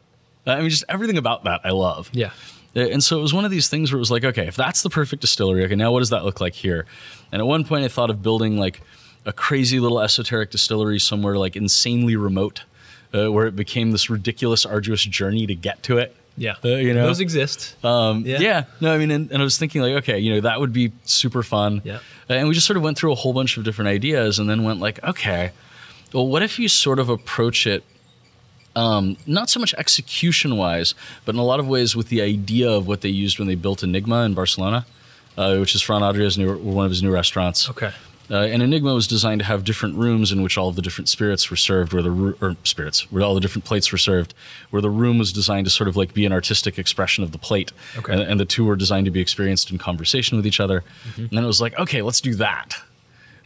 [0.46, 2.08] I mean, just everything about that I love.
[2.12, 2.30] Yeah.
[2.74, 4.82] And so it was one of these things where it was like, okay, if that's
[4.82, 6.86] the perfect distillery, okay, now what does that look like here?
[7.32, 8.80] And at one point, I thought of building like
[9.28, 12.62] a crazy little esoteric distillery somewhere like insanely remote,
[13.14, 16.16] uh, where it became this ridiculous, arduous journey to get to it.
[16.36, 16.54] Yeah.
[16.64, 17.74] Uh, you know, Those exist.
[17.84, 18.38] um, Yeah.
[18.40, 18.64] yeah.
[18.80, 20.92] No, I mean, and, and I was thinking like, okay, you know, that would be
[21.04, 21.82] super fun.
[21.84, 21.96] Yeah.
[22.30, 24.48] Uh, And we just sort of went through a whole bunch of different ideas, and
[24.48, 25.50] then went like, okay,
[26.12, 27.82] well, what if you sort of approach it,
[28.76, 32.70] um, not so much execution wise, but in a lot of ways with the idea
[32.70, 34.86] of what they used when they built Enigma in Barcelona,
[35.36, 37.68] uh, which is Ferran Adria's new one of his new restaurants.
[37.68, 37.90] okay.
[38.30, 41.08] Uh, and Enigma was designed to have different rooms in which all of the different
[41.08, 44.34] spirits were served, where the ru- or spirits, where all the different plates were served,
[44.70, 47.38] where the room was designed to sort of like be an artistic expression of the
[47.38, 48.12] plate, Okay.
[48.12, 50.84] and, and the two were designed to be experienced in conversation with each other.
[51.10, 51.20] Mm-hmm.
[51.22, 52.74] And then it was like, okay, let's do that.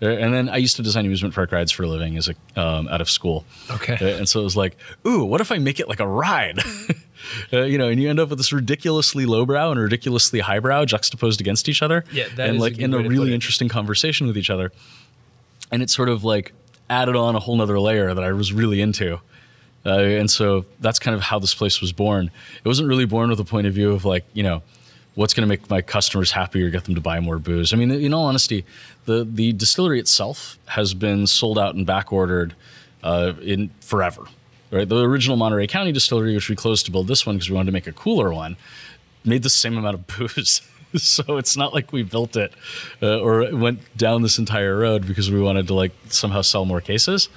[0.02, 2.60] Uh, And then I used to design amusement park rides for a living as a
[2.60, 3.44] um, out of school.
[3.70, 3.94] Okay.
[4.00, 6.58] Uh, and so it was like, ooh, what if I make it like a ride?
[7.52, 11.40] uh, you know, and you end up with this ridiculously lowbrow and ridiculously highbrow juxtaposed
[11.40, 12.04] against each other.
[12.12, 14.50] Yeah, and a like good in a way to put really interesting conversation with each
[14.50, 14.72] other.
[15.70, 16.52] And it sort of like
[16.90, 19.20] added on a whole nother layer that I was really into.
[19.84, 22.30] Uh, and so that's kind of how this place was born.
[22.62, 24.62] It wasn't really born with a point of view of like, you know,
[25.14, 27.72] what's going to make my customers happy or get them to buy more booze.
[27.72, 28.64] I mean, in all honesty,
[29.06, 32.54] the the distillery itself has been sold out and back ordered
[33.02, 34.24] uh, in forever.
[34.72, 37.56] Right, the original Monterey County distillery, which we closed to build this one because we
[37.56, 38.56] wanted to make a cooler one,
[39.22, 40.62] made the same amount of booze.
[40.96, 42.54] so it's not like we built it
[43.02, 46.80] uh, or went down this entire road because we wanted to like somehow sell more
[46.80, 47.28] cases.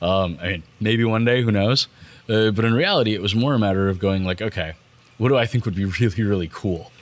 [0.00, 1.88] Um, I mean, maybe one day, who knows?
[2.28, 4.74] Uh, but in reality, it was more a matter of going like, okay,
[5.18, 6.92] what do I think would be really, really cool?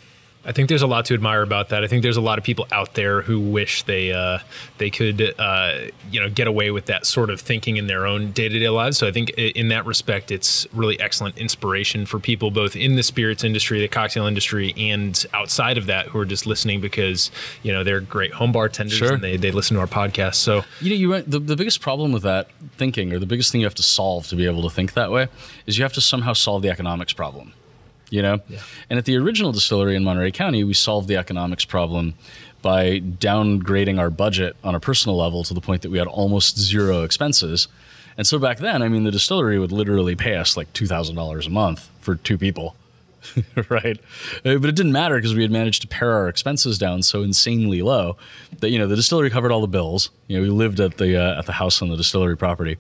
[0.47, 1.83] I think there's a lot to admire about that.
[1.85, 4.39] I think there's a lot of people out there who wish they uh,
[4.79, 5.79] they could uh,
[6.11, 8.69] you know get away with that sort of thinking in their own day to day
[8.69, 8.99] lives.
[8.99, 13.03] So I think in that respect, it's really excellent inspiration for people both in the
[13.03, 17.31] spirits industry, the cocktail industry, and outside of that who are just listening because
[17.63, 19.15] you know they're great home bartenders Sure.
[19.15, 20.35] and they they listen to our podcast.
[20.37, 23.51] So You know, you went, the, the biggest problem with that thinking, or the biggest
[23.51, 25.29] thing you have to solve to be able to think that way,
[25.67, 27.55] is you have to somehow solve the economics problem.
[28.15, 28.39] You know,
[28.89, 32.15] and at the original distillery in Monterey County, we solved the economics problem
[32.63, 36.57] by downgrading our budget on a personal level to the point that we had almost
[36.57, 37.67] zero expenses.
[38.17, 41.17] And so back then, I mean, the distillery would literally pay us like two thousand
[41.17, 42.77] dollars a month for two people.
[43.69, 43.99] right?
[44.45, 47.23] Uh, But it didn't matter because we had managed to pare our expenses down so
[47.23, 48.17] insanely low
[48.61, 50.11] that you know the distillery covered all the bills.
[50.29, 52.77] You know, we lived at the uh, at the house on the distillery property.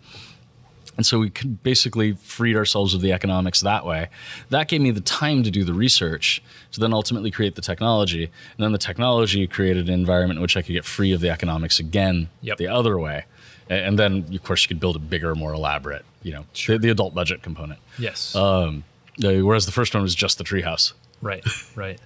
[0.96, 4.08] And so we could basically freed ourselves of the economics that way.
[4.50, 8.24] That gave me the time to do the research to then ultimately create the technology.
[8.24, 11.30] And then the technology created an environment in which I could get free of the
[11.30, 12.58] economics again Yep.
[12.58, 13.24] the other way.
[13.68, 16.90] And then, of course, you could build a bigger, more elaborate, you know, the, the
[16.90, 17.80] adult budget component.
[17.98, 18.84] yes, Um,
[19.20, 20.92] whereas the first one was just the treehouse.
[21.22, 21.42] Right,
[21.74, 21.98] right.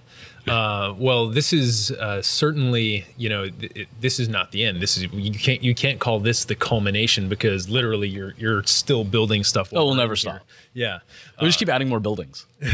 [0.49, 4.81] Uh, well, this is uh, certainly, you know, th- it, this is not the end.
[4.81, 9.03] This is you can't you can't call this the culmination because literally you're you're still
[9.03, 9.69] building stuff.
[9.73, 10.15] Oh, we'll never here.
[10.17, 10.41] stop.
[10.73, 10.99] Yeah.
[11.41, 12.45] We just keep adding more buildings.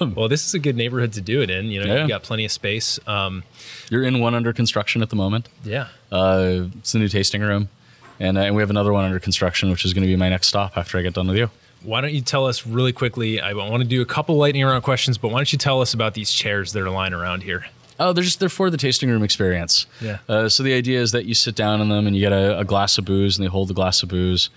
[0.00, 1.66] Well, this is a good neighborhood to do it in.
[1.66, 2.02] You know, Yeah.
[2.02, 2.98] you got plenty of space.
[3.06, 3.44] Um,
[3.90, 5.48] You're in one under construction at the moment.
[5.64, 5.88] yeah.
[6.10, 7.68] Uh, it's the new tasting room.
[8.18, 10.28] And, uh, and we have another one under construction, which is going to be my
[10.28, 11.50] next stop after I get done with you.
[11.86, 13.40] Why don't you tell us really quickly?
[13.40, 15.94] I want to do a couple lightning round questions, but why don't you tell us
[15.94, 17.66] about these chairs that are lying around here?
[18.00, 19.86] Oh, they're just they're for the tasting room experience.
[20.00, 20.18] Yeah.
[20.28, 22.58] Uh, so the idea is that you sit down in them and you get a,
[22.58, 24.50] a glass of booze, and they hold the glass of booze,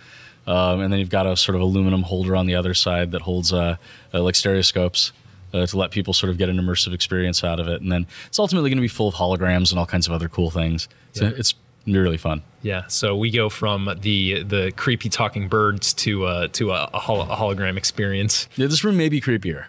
[0.48, 3.22] um, and then you've got a sort of aluminum holder on the other side that
[3.22, 3.78] holds uh,
[4.14, 5.12] uh, like stereoscopes.
[5.52, 8.06] Uh, to let people sort of get an immersive experience out of it, and then
[8.28, 10.88] it's ultimately going to be full of holograms and all kinds of other cool things.
[11.14, 11.32] So Yeah.
[11.38, 11.56] it's
[11.98, 12.42] really fun.
[12.62, 17.00] Yeah, so we go from the the creepy talking birds to uh, to a, a,
[17.00, 18.48] hol- a hologram experience.
[18.56, 19.66] Yeah, this room may be creepier.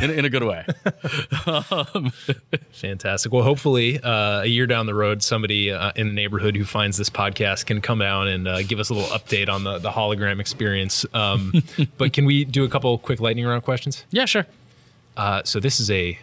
[0.00, 0.64] in, in a good way.
[2.72, 3.32] Fantastic.
[3.32, 6.96] Well, hopefully, uh, a year down the road, somebody uh, in the neighborhood who finds
[6.96, 9.90] this podcast can come down and uh, give us a little update on the, the
[9.90, 11.04] hologram experience.
[11.12, 11.62] Um,
[11.98, 14.04] but can we do a couple quick lightning round questions?
[14.10, 14.46] yeah, sure.
[15.16, 16.18] Uh, so this is a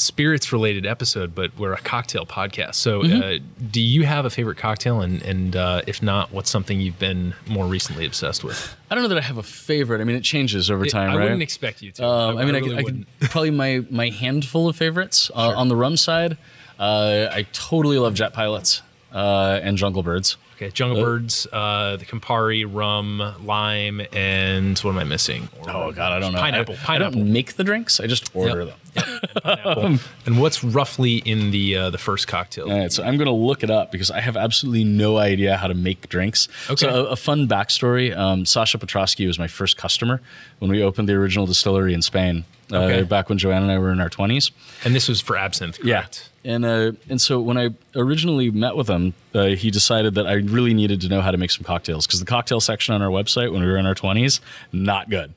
[0.00, 2.76] spirits related episode, but we're a cocktail podcast.
[2.76, 3.38] So, uh,
[3.70, 5.00] do you have a favorite cocktail?
[5.00, 8.76] And, and uh, if not, what's something you've been more recently obsessed with?
[8.90, 10.00] I don't know that I have a favorite.
[10.00, 11.22] I mean, it changes over time, I right?
[11.24, 12.04] wouldn't expect you to.
[12.04, 13.06] Um, I, mean, I, really could, I wouldn't.
[13.20, 16.36] could probably my my handful of favorites uh, on the rum side.
[16.78, 20.36] Uh, I totally love Jet Pilots uh, and Jungle Birds.
[20.56, 25.48] Okay, Jungle Birds, uh, the Campari, rum, lime, and what am I missing?
[25.62, 26.38] Or- Oh God, I don't know.
[26.40, 26.74] Pineapple.
[26.74, 27.18] I, I Pineapple.
[27.20, 27.98] don't make the drinks.
[27.98, 28.76] I just order Yep.
[28.94, 29.30] them.
[29.42, 29.98] pineapple.
[30.26, 32.70] and what's roughly in the uh, the first cocktail?
[32.70, 35.56] All right, so I'm going to look it up because I have absolutely no idea
[35.56, 36.48] how to make drinks.
[36.68, 36.76] Okay.
[36.76, 40.20] So a, a fun backstory: um, Sasha Petraske was my first customer
[40.58, 42.44] when we opened the original distillery in Spain.
[42.72, 43.02] Uh, Okay.
[43.02, 44.52] back when Joanne and I were in our 20s.
[44.84, 46.29] And this was for absinthe, correct?
[46.29, 46.29] Yeah.
[46.44, 50.34] And uh, and so when I originally met with him, uh, he decided that I
[50.34, 53.10] really needed to know how to make some cocktails because the cocktail section on our
[53.10, 54.40] website when we were in our 20s,
[54.72, 55.34] not good.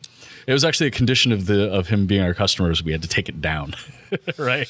[0.48, 2.84] It was actually a condition of the of him being our customers.
[2.84, 3.76] We had to take it down,
[4.38, 4.68] right?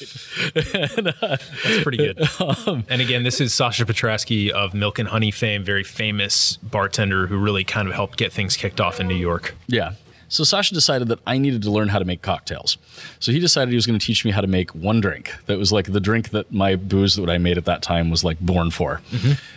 [0.54, 2.20] That's pretty good.
[2.66, 7.26] Um, and again, this is Sasha Petraske of Milk and Honey fame, very famous bartender
[7.26, 9.54] who really kind of helped get things kicked off in New York.
[9.66, 9.94] Yeah.
[10.28, 12.76] So Sasha decided that I needed to learn how to make cocktails.
[13.20, 15.58] So he decided he was going to teach me how to make one drink that
[15.58, 18.38] was like the drink that my booze that I made at that time was like
[18.40, 19.00] born for.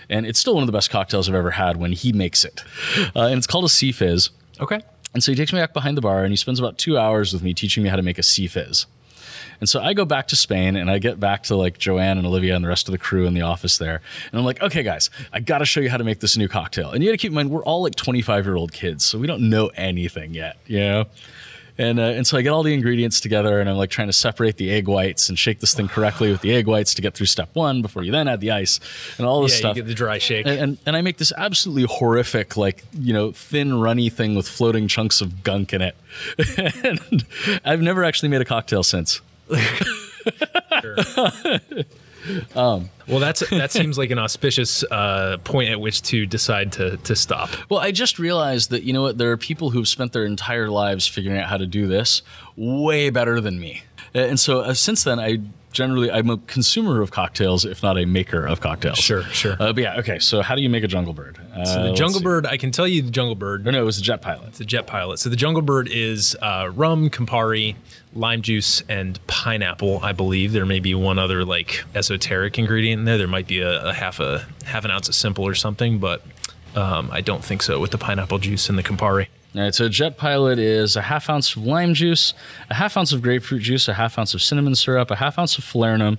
[0.10, 2.64] And it's still one of the best cocktails I've ever had when he makes it.
[3.16, 4.30] Uh, and it's called a sea fizz.
[4.60, 4.82] Okay.
[5.14, 7.34] And so he takes me back behind the bar and he spends about two hours
[7.34, 8.86] with me teaching me how to make a sea fizz.
[9.60, 12.28] And so I go back to Spain and I get back to like Joanne and
[12.28, 14.02] Olivia and the rest of the crew in the office there.
[14.32, 16.48] And I'm like, okay, guys, I got to show you how to make this new
[16.48, 16.92] cocktail.
[16.92, 19.18] And you got to keep in mind, we're all like 25 year old kids, so
[19.18, 21.06] we don't know anything yet, you know?
[21.80, 24.14] And, uh, and so I get all the ingredients together and I'm like trying to
[24.14, 27.14] separate the egg whites and shake this thing correctly with the egg whites to get
[27.14, 28.80] through step one before you then add the ice
[29.20, 30.48] and all this Yeah, stuff you get the dry shake.
[30.48, 34.50] and, and and I make this absolutely horrific, like you know, thin, runny thing with
[34.50, 35.96] floating chunks of gunk in it.
[36.84, 37.00] and
[37.64, 39.22] I've never actually made a cocktail since.
[43.08, 47.16] well, that's that seems like an auspicious uh, point at which to decide to to
[47.16, 47.50] stop.
[47.70, 50.70] Well, I just realized that you know what, there are people who've spent their entire
[50.70, 52.22] lives figuring out how to do this
[52.56, 53.84] way better than me,
[54.14, 55.40] and so uh, since then I.
[55.78, 58.98] Generally, I'm a consumer of cocktails, if not a maker of cocktails.
[58.98, 59.54] Sure, sure.
[59.60, 60.18] Uh, but yeah, okay.
[60.18, 61.38] So, how do you make a jungle bird?
[61.56, 62.20] Uh, So the Jungle.
[62.20, 63.68] Bird, I can tell you the Jungle Bird.
[63.68, 64.48] Or no, it was a jet pilot.
[64.48, 65.20] It's a jet pilot.
[65.20, 67.76] So the Jungle Bird is uh, rum, Campari,
[68.16, 70.00] lime juice, and pineapple.
[70.02, 73.20] I believe there may be one other like esoteric ingredient in there.
[73.20, 76.24] There might be a, a half a half an ounce of simple or something, but
[76.76, 79.28] um, I don't think so with the pineapple juice and the Campari.
[79.56, 82.34] All right, so a jet pilot is a half ounce of lime juice,
[82.70, 85.58] a half ounce of grapefruit juice, a half ounce of cinnamon syrup, a half ounce
[85.58, 86.18] of falernum,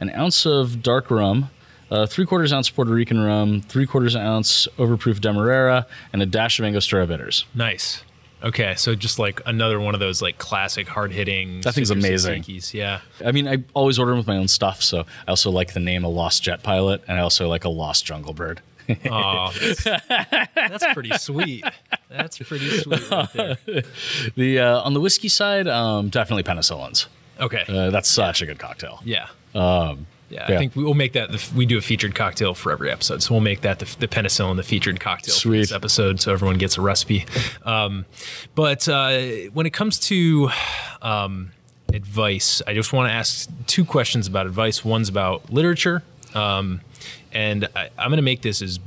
[0.00, 1.50] an ounce of dark rum,
[1.90, 6.58] uh, three quarters ounce Puerto Rican rum, three quarters ounce overproof Demerara, and a dash
[6.58, 7.44] of Angostura bitters.
[7.54, 8.02] Nice.
[8.42, 11.60] Okay, so just like another one of those like classic hard hitting.
[11.60, 12.44] That thing's amazing.
[12.72, 13.00] Yeah.
[13.24, 15.80] I mean, I always order them with my own stuff, so I also like the
[15.80, 18.62] name a lost jet pilot, and I also like a lost jungle bird.
[19.10, 21.64] Oh, that's, that's pretty sweet.
[22.10, 23.10] That's pretty sweet.
[23.10, 23.58] Right there.
[24.34, 27.06] The uh, on the whiskey side, um, definitely penicillins.
[27.38, 27.64] Okay.
[27.68, 29.00] Uh, that's such a good cocktail.
[29.04, 29.28] Yeah.
[29.54, 30.58] Um, yeah, I yeah.
[30.58, 31.32] think we will make that.
[31.32, 34.06] The, we do a featured cocktail for every episode, so we'll make that the, the
[34.06, 35.76] penicillin, the featured cocktail for this Sweet.
[35.76, 37.26] episode, so everyone gets a recipe.
[37.64, 38.04] Um,
[38.54, 39.18] but uh,
[39.52, 40.50] when it comes to
[41.02, 41.50] um,
[41.92, 44.84] advice, I just want to ask two questions about advice.
[44.84, 46.80] One's about literature, um,
[47.32, 48.78] and I, I'm going to make this as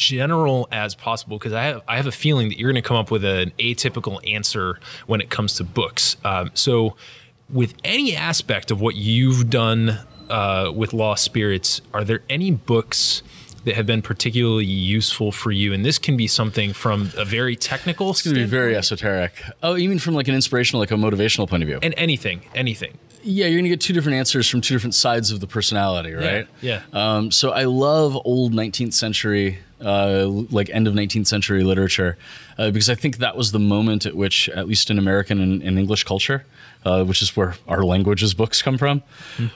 [0.00, 2.96] general as possible because I have I have a feeling that you're going to come
[2.96, 6.16] up with an atypical answer when it comes to books.
[6.24, 6.96] Um, so,
[7.50, 9.98] with any aspect of what you've done
[10.30, 13.22] uh, with Lost Spirits, are there any books?
[13.66, 17.56] That have been particularly useful for you, and this can be something from a very
[17.56, 19.32] technical, It's going to be very esoteric.
[19.62, 21.78] Oh, you mean from like an inspirational, like a motivational point of view?
[21.82, 22.96] and anything, anything.
[23.22, 26.46] Yeah, you're gonna get two different answers from two different sides of the personality, right?
[26.60, 26.82] yeah.
[26.92, 32.16] Um, so I love old 19th century, uh, like end of 19th century literature,
[32.58, 35.62] uh, because I think that was the moment at which, at least in American and,
[35.62, 36.44] and English culture,
[36.84, 39.02] uh, which is where our languages books come from,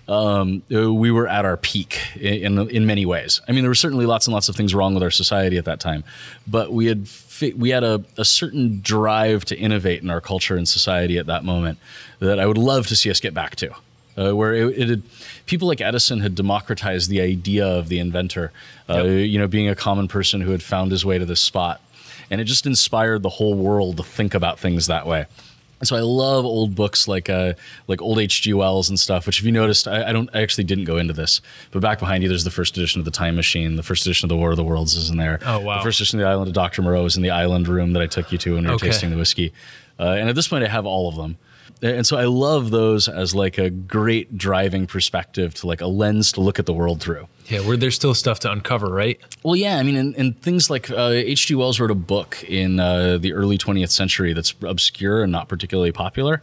[0.09, 3.41] um, uh, we were at our peak in, in in many ways.
[3.49, 5.65] I mean, there were certainly lots and lots of things wrong with our society at
[5.65, 6.05] that time,
[6.47, 7.09] but we had
[7.57, 11.45] we had a, a certain drive to innovate in our culture and society at that
[11.45, 11.79] moment
[12.21, 13.71] that I would love to see us get back to.
[14.17, 15.03] Uh, where it, it had,
[15.47, 18.53] people like Edison had democratized the idea of the inventor,
[18.89, 19.07] uh, Yep.
[19.29, 21.81] you know, being a common person who had found his way to this spot.
[22.31, 25.27] And it just inspired the whole world to think about things that way.
[25.87, 27.55] So I love old books like uh,
[27.89, 28.53] like old H.G.
[28.55, 29.27] Wells and stuff.
[29.27, 30.29] Which, if you noticed, I, I don't.
[30.35, 33.05] I actually didn't go into this, but back behind you, there's the first edition of
[33.05, 33.77] the Time Machine.
[33.77, 35.39] The first edition of the War of the Worlds is in there.
[35.45, 35.79] Oh, wow.
[35.79, 38.03] The first edition of the Island of Doctor Moreau is in the island room that
[38.03, 38.87] I took you to when we were Okay.
[38.89, 39.53] tasting the whiskey.
[39.99, 41.39] Uh, and at this point, I have all of them.
[41.85, 46.33] And so I love those as like a great driving perspective to like a lens
[46.33, 47.29] to look at the world through.
[47.49, 49.21] Yeah, where there's still stuff to uncover, right?
[49.43, 51.55] Well, yeah, I mean, and, and things like uh, H.G.
[51.57, 55.93] Wells wrote a book in uh, the early 20th century that's obscure and not particularly
[55.93, 56.43] popular,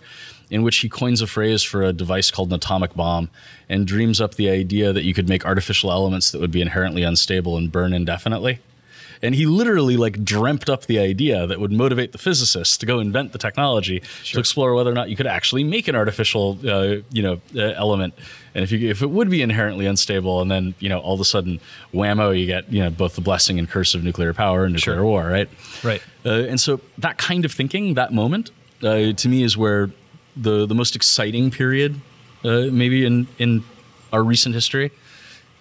[0.52, 3.32] in which he coins a phrase for a device called an atomic bomb
[3.68, 7.02] and dreams up the idea that you could make artificial elements that would be inherently
[7.02, 8.60] unstable and burn indefinitely.
[9.24, 13.00] And he literally like dreamt up the idea that would motivate the physicists to go
[13.00, 16.98] invent the technology to explore whether or not you could actually make an artificial, uh,
[17.12, 18.14] you know, uh, element.
[18.56, 21.20] And if you if it would be inherently unstable, and then you know all of
[21.22, 21.60] a sudden,
[21.94, 24.96] whammo, you get you know both the blessing and curse of nuclear power and nuclear
[24.98, 25.04] Sure.
[25.06, 25.50] war, right?
[25.84, 26.02] Right.
[26.26, 28.52] Uh, and so that kind of thinking, that moment,
[28.84, 29.90] uh, to me is where
[30.36, 32.02] the the most exciting period,
[32.44, 33.64] uh, maybe in in
[34.12, 34.92] our recent history.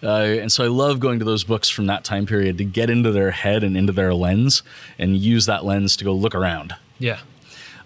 [0.02, 2.88] Uh, and so I love going to those books from that time period to get
[2.88, 4.62] into their head and into their lens,
[4.98, 6.74] and use that lens to go look around.
[6.98, 7.18] Yeah.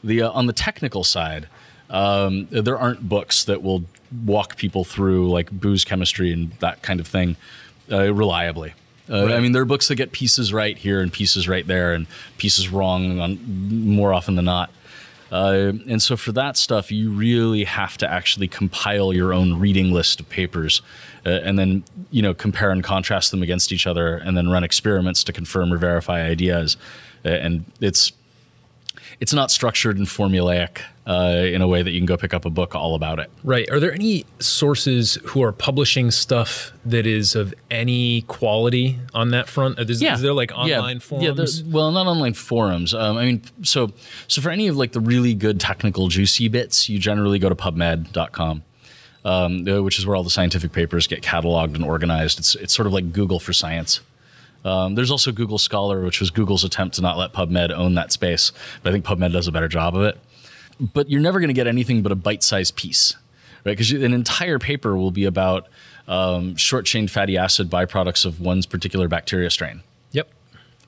[0.03, 1.49] The uh, on the technical side,
[1.91, 3.85] um, there aren't books that will
[4.25, 7.37] walk people through like booze chemistry and that kind of thing
[7.91, 8.75] uh, reliably.
[9.11, 11.93] Uh, I mean, there are books that get pieces right here and pieces right there,
[11.93, 12.07] and
[12.39, 13.39] pieces wrong on
[13.71, 14.71] more often than not.
[15.31, 19.91] Uh, and so for that stuff, you really have to actually compile your own reading
[19.91, 20.81] list of papers,
[21.27, 24.65] uh, and then you know compare and contrast them against each other, and then run
[24.65, 26.77] experiments to confirm or verify ideas.
[27.25, 28.13] Uh, and it's
[29.21, 32.45] it's not structured and formulaic uh, in a way that you can go pick up
[32.45, 33.31] a book all about it.
[33.45, 33.71] Right.
[33.71, 39.49] Are there any sources who are publishing stuff that is of any quality on that
[39.49, 39.79] front?
[39.79, 41.63] Is, is there like online Yeah, forums?
[41.63, 42.93] well, not online forums.
[42.93, 43.93] Um, I mean, so
[44.27, 47.55] so for any of like the really good technical juicy bits, you generally go to
[47.55, 48.63] PubMed.com,
[49.25, 52.39] um, uh, which is where all the scientific papers get cataloged and organized.
[52.39, 54.01] It's it's sort of like Google for science.
[54.65, 58.13] Um, there's also Google Scholar, which was Google's attempt to not let PubMed own that
[58.13, 58.51] space,
[58.83, 60.19] but I think PubMed does a better job of it.
[60.81, 63.15] But you're never going to get anything but a bite-sized piece,
[63.65, 63.73] right?
[63.77, 65.69] Because an entire paper will be about
[66.09, 70.29] um, short-chain fatty acid byproducts of one's particular bacteria strain Yep.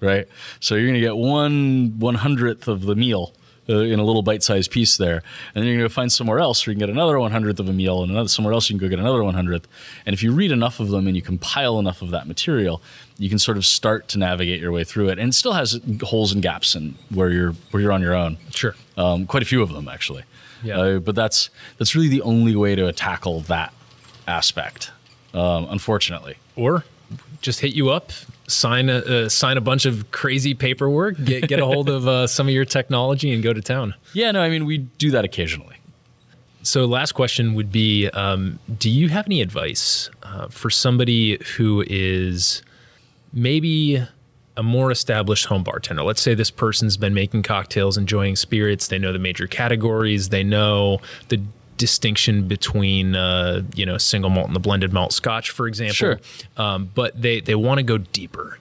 [0.00, 0.26] right?
[0.60, 3.32] So you're going to get one one hundredth of the meal
[3.68, 5.22] uh, in a little bite-sized piece there,
[5.54, 7.60] and then you're going to find somewhere else where you can get another one hundredth
[7.60, 9.66] of a meal, and another somewhere else you can go get another one hundredth.
[10.04, 12.80] And if you read enough of them and you compile enough of that material,
[13.18, 15.18] you can sort of start to navigate your way through it.
[15.18, 18.38] And it still has holes and gaps and where you're where you're on your own.
[18.50, 18.74] Sure.
[18.96, 20.24] Um, quite a few of them actually.
[20.62, 20.78] Yeah.
[20.78, 23.72] Uh, but that's that's really the only way to tackle that
[24.26, 24.90] aspect.
[25.34, 26.36] Um, unfortunately.
[26.56, 26.84] Or
[27.40, 28.12] just hit you up,
[28.48, 32.26] sign a uh, sign a bunch of crazy paperwork, get get a hold of uh,
[32.26, 33.94] some of your technology, and go to town.
[34.12, 35.76] Yeah, no, I mean we do that occasionally.
[36.66, 41.84] So, last question would be um, Do you have any advice uh, for somebody who
[41.86, 42.62] is
[43.32, 44.04] maybe
[44.56, 46.02] a more established home bartender?
[46.02, 48.88] Let's say this person's been making cocktails, enjoying spirits.
[48.88, 50.98] They know the major categories, they know
[51.28, 51.40] the
[51.76, 56.20] distinction between uh, you know single malt and the blended malt scotch for example Sure.
[56.56, 58.58] um, but they they want to go deeper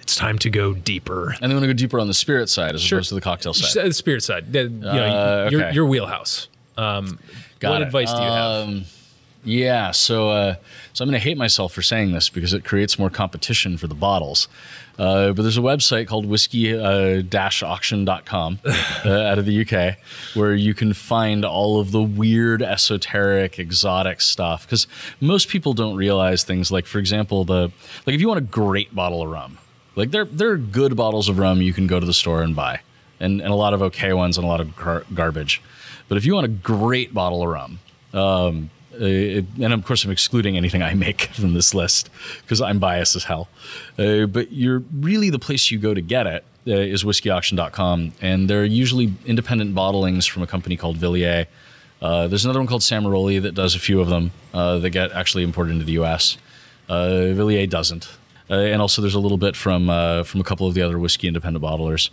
[0.00, 2.74] it's time to go deeper And they want to go deeper on the spirit side
[2.74, 2.98] as Sure.
[2.98, 3.86] opposed to the cocktail side.
[3.86, 4.90] the spirit side the, you know,
[5.46, 7.18] Uh, your, your wheelhouse um,
[7.60, 7.86] Got what it.
[7.86, 8.84] advice do you have Um,
[9.44, 10.54] Yeah, so uh,
[10.92, 13.86] so I'm going to hate myself for saying this because it creates more competition for
[13.86, 14.48] the bottles.
[15.00, 19.96] Uh, but there's a website called whiskey-auction.com uh, out of the UK
[20.34, 24.66] where you can find all of the weird, esoteric, exotic stuff.
[24.66, 24.86] Because
[25.18, 27.72] most people don't realize things like, for example, the
[28.06, 29.56] like if you want a great bottle of rum,
[29.96, 32.54] like there there are good bottles of rum you can go to the store and
[32.54, 32.82] buy,
[33.18, 35.62] and and a lot of okay ones and a lot of gar- garbage.
[36.08, 37.78] But if you want a great bottle of rum,
[38.12, 38.68] um,
[39.00, 42.10] uh, and of course I'm excluding anything I make from this list
[42.42, 43.48] because I'm biased as hell.
[43.98, 48.48] Uh, but you're really the place you go to get it uh, is whiskeyauction.com, and
[48.48, 51.46] they're usually independent bottlings from a company called Velier.
[52.02, 55.12] Uh, there's another one called Samaroli that does a few of them uh, that get
[55.12, 56.36] actually imported into the U.S.
[56.88, 58.08] Uh, Velier doesn't,
[58.48, 59.86] and also there's a little bit from
[60.24, 62.10] from a couple of the other whiskey independent bottlers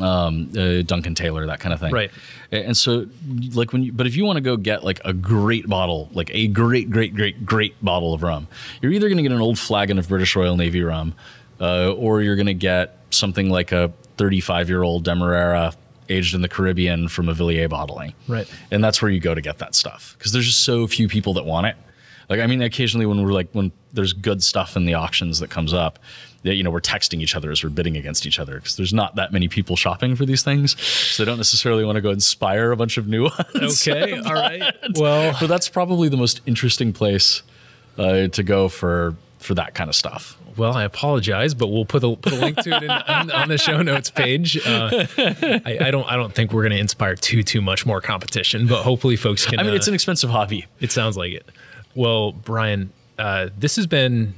[0.00, 1.92] um, uh, Duncan Taylor, that kind of thing.
[1.92, 2.10] Right.
[2.50, 3.06] And so,
[3.54, 6.30] like when you, but if you want to go get like a great bottle, like
[6.32, 8.48] a great, great, great, great bottle of rum,
[8.80, 11.14] you're either going to get an old flagon of British Royal Navy rum,
[11.60, 15.74] uh, or you're going to get something like a 35 year old Demerara
[16.08, 18.12] aged in the Caribbean from a Velier bottling.
[18.28, 18.50] Right.
[18.70, 21.34] And that's where you go to get that stuff because there's just so few people
[21.34, 21.76] that want it.
[22.28, 25.50] Like, I mean, occasionally when we're like, when there's good stuff in the auctions that
[25.50, 25.98] comes up,
[26.42, 28.92] that, you know, we're texting each other as we're bidding against each other because there's
[28.92, 30.80] not that many people shopping for these things.
[30.80, 33.22] So they don't necessarily want to go inspire a bunch of new
[33.54, 33.86] ones.
[33.86, 34.74] Okay, all right.
[34.96, 37.42] Well, but that's probably the most interesting place
[37.98, 40.38] uh, to go for for that kind of stuff.
[40.56, 43.48] Well, I apologize, but we'll put a, put a link to it in, on, on
[43.48, 44.56] the show notes page.
[44.58, 48.00] Uh, I, I don't I don't think we're going to inspire too too much more
[48.00, 49.58] competition, but hopefully folks can.
[49.58, 50.66] I mean, uh, it's an expensive hobby.
[50.80, 51.46] It sounds like it.
[51.94, 54.34] Well, Bryan, uh, this has been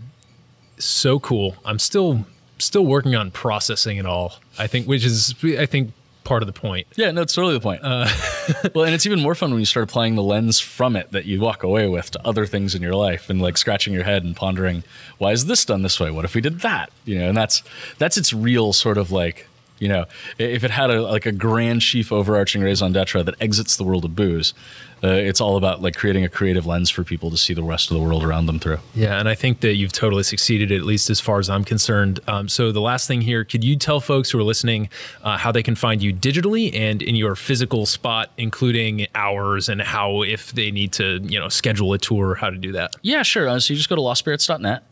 [0.79, 1.57] so cool.
[1.64, 2.27] I'm still
[2.59, 4.35] still working on processing it all.
[4.59, 5.93] I think, which is I think
[6.25, 6.87] part of the point.
[6.97, 7.83] Yeah, no, it's totally the point.
[7.85, 8.09] Uh,
[8.75, 11.27] well, and it's even more fun when you start applying the lens from it that
[11.27, 14.25] you walk away with to other things in your life and like scratching your head
[14.25, 14.83] and pondering,
[15.18, 16.11] why is this done this way?
[16.11, 16.91] What if we did that?
[17.05, 17.62] You know, and that's
[17.99, 19.47] that's its real sort of like,
[19.79, 20.05] you know,
[20.39, 24.05] if it had a like a grand chief overarching raison d'etre that exits the world
[24.05, 24.55] of booze,
[25.03, 27.91] uh, it's all about like creating a creative lens for people to see the rest
[27.91, 28.79] of the world around them through.
[28.95, 32.20] Yeah, and I think that you've totally succeeded, at least as far as I'm concerned.
[32.27, 34.89] Um, so, the last thing here, could you tell folks who are listening
[35.22, 39.83] uh, how they can find you digitally and in your physical spot, including hours and
[39.83, 42.97] how, if they need to, you know, schedule a tour, how to do that?
[43.03, 43.49] Yeah, sure.
[43.49, 44.85] Uh, so you just go to lostspirits.net.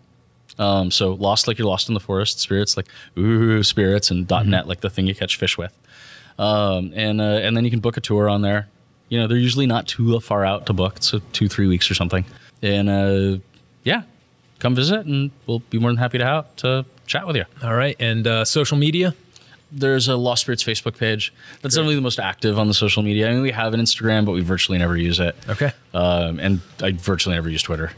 [0.58, 2.88] Um, so lost like you're lost in the forest, spirits like
[3.18, 5.76] ooh spirits, and .net like the thing you catch fish with.
[6.38, 8.68] Um, and uh, and then you can book a tour on there.
[9.08, 11.94] You know, they're usually not too far out to book, so two three weeks or
[11.94, 12.24] something.
[12.62, 13.38] And uh,
[13.84, 14.02] yeah,
[14.58, 17.44] come visit, and we'll be more than happy to out to chat with you.
[17.62, 19.14] All right, and uh, social media.
[19.74, 21.32] There's a Lost Spirits Facebook page.
[21.62, 23.30] That's definitely the most active on the social media.
[23.30, 25.34] I mean, we have an Instagram, but we virtually never use it.
[25.48, 25.72] Okay.
[25.94, 27.90] Um, and I virtually never use Twitter.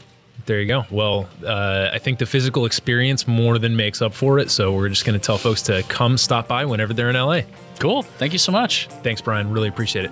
[0.45, 0.85] There you go.
[0.91, 4.51] Well, uh, I think the physical experience more than makes up for it.
[4.51, 7.41] So we're just going to tell folks to come stop by whenever they're in LA.
[7.79, 8.03] Cool.
[8.03, 8.87] Thank you so much.
[9.01, 9.49] Thanks, Bryan.
[9.49, 10.11] Really appreciate it.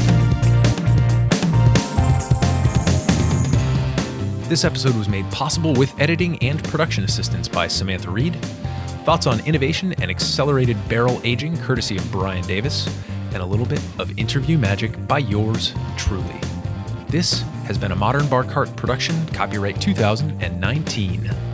[4.51, 8.35] This episode was made possible with editing and production assistance by Samantha Reed.
[9.05, 12.93] Thoughts on innovation and accelerated barrel aging, courtesy of Bryan Davis,
[13.33, 16.35] and a little bit of interview magic by yours truly.
[17.07, 21.50] This has been a Modern Bar Cart production, copyright 2019.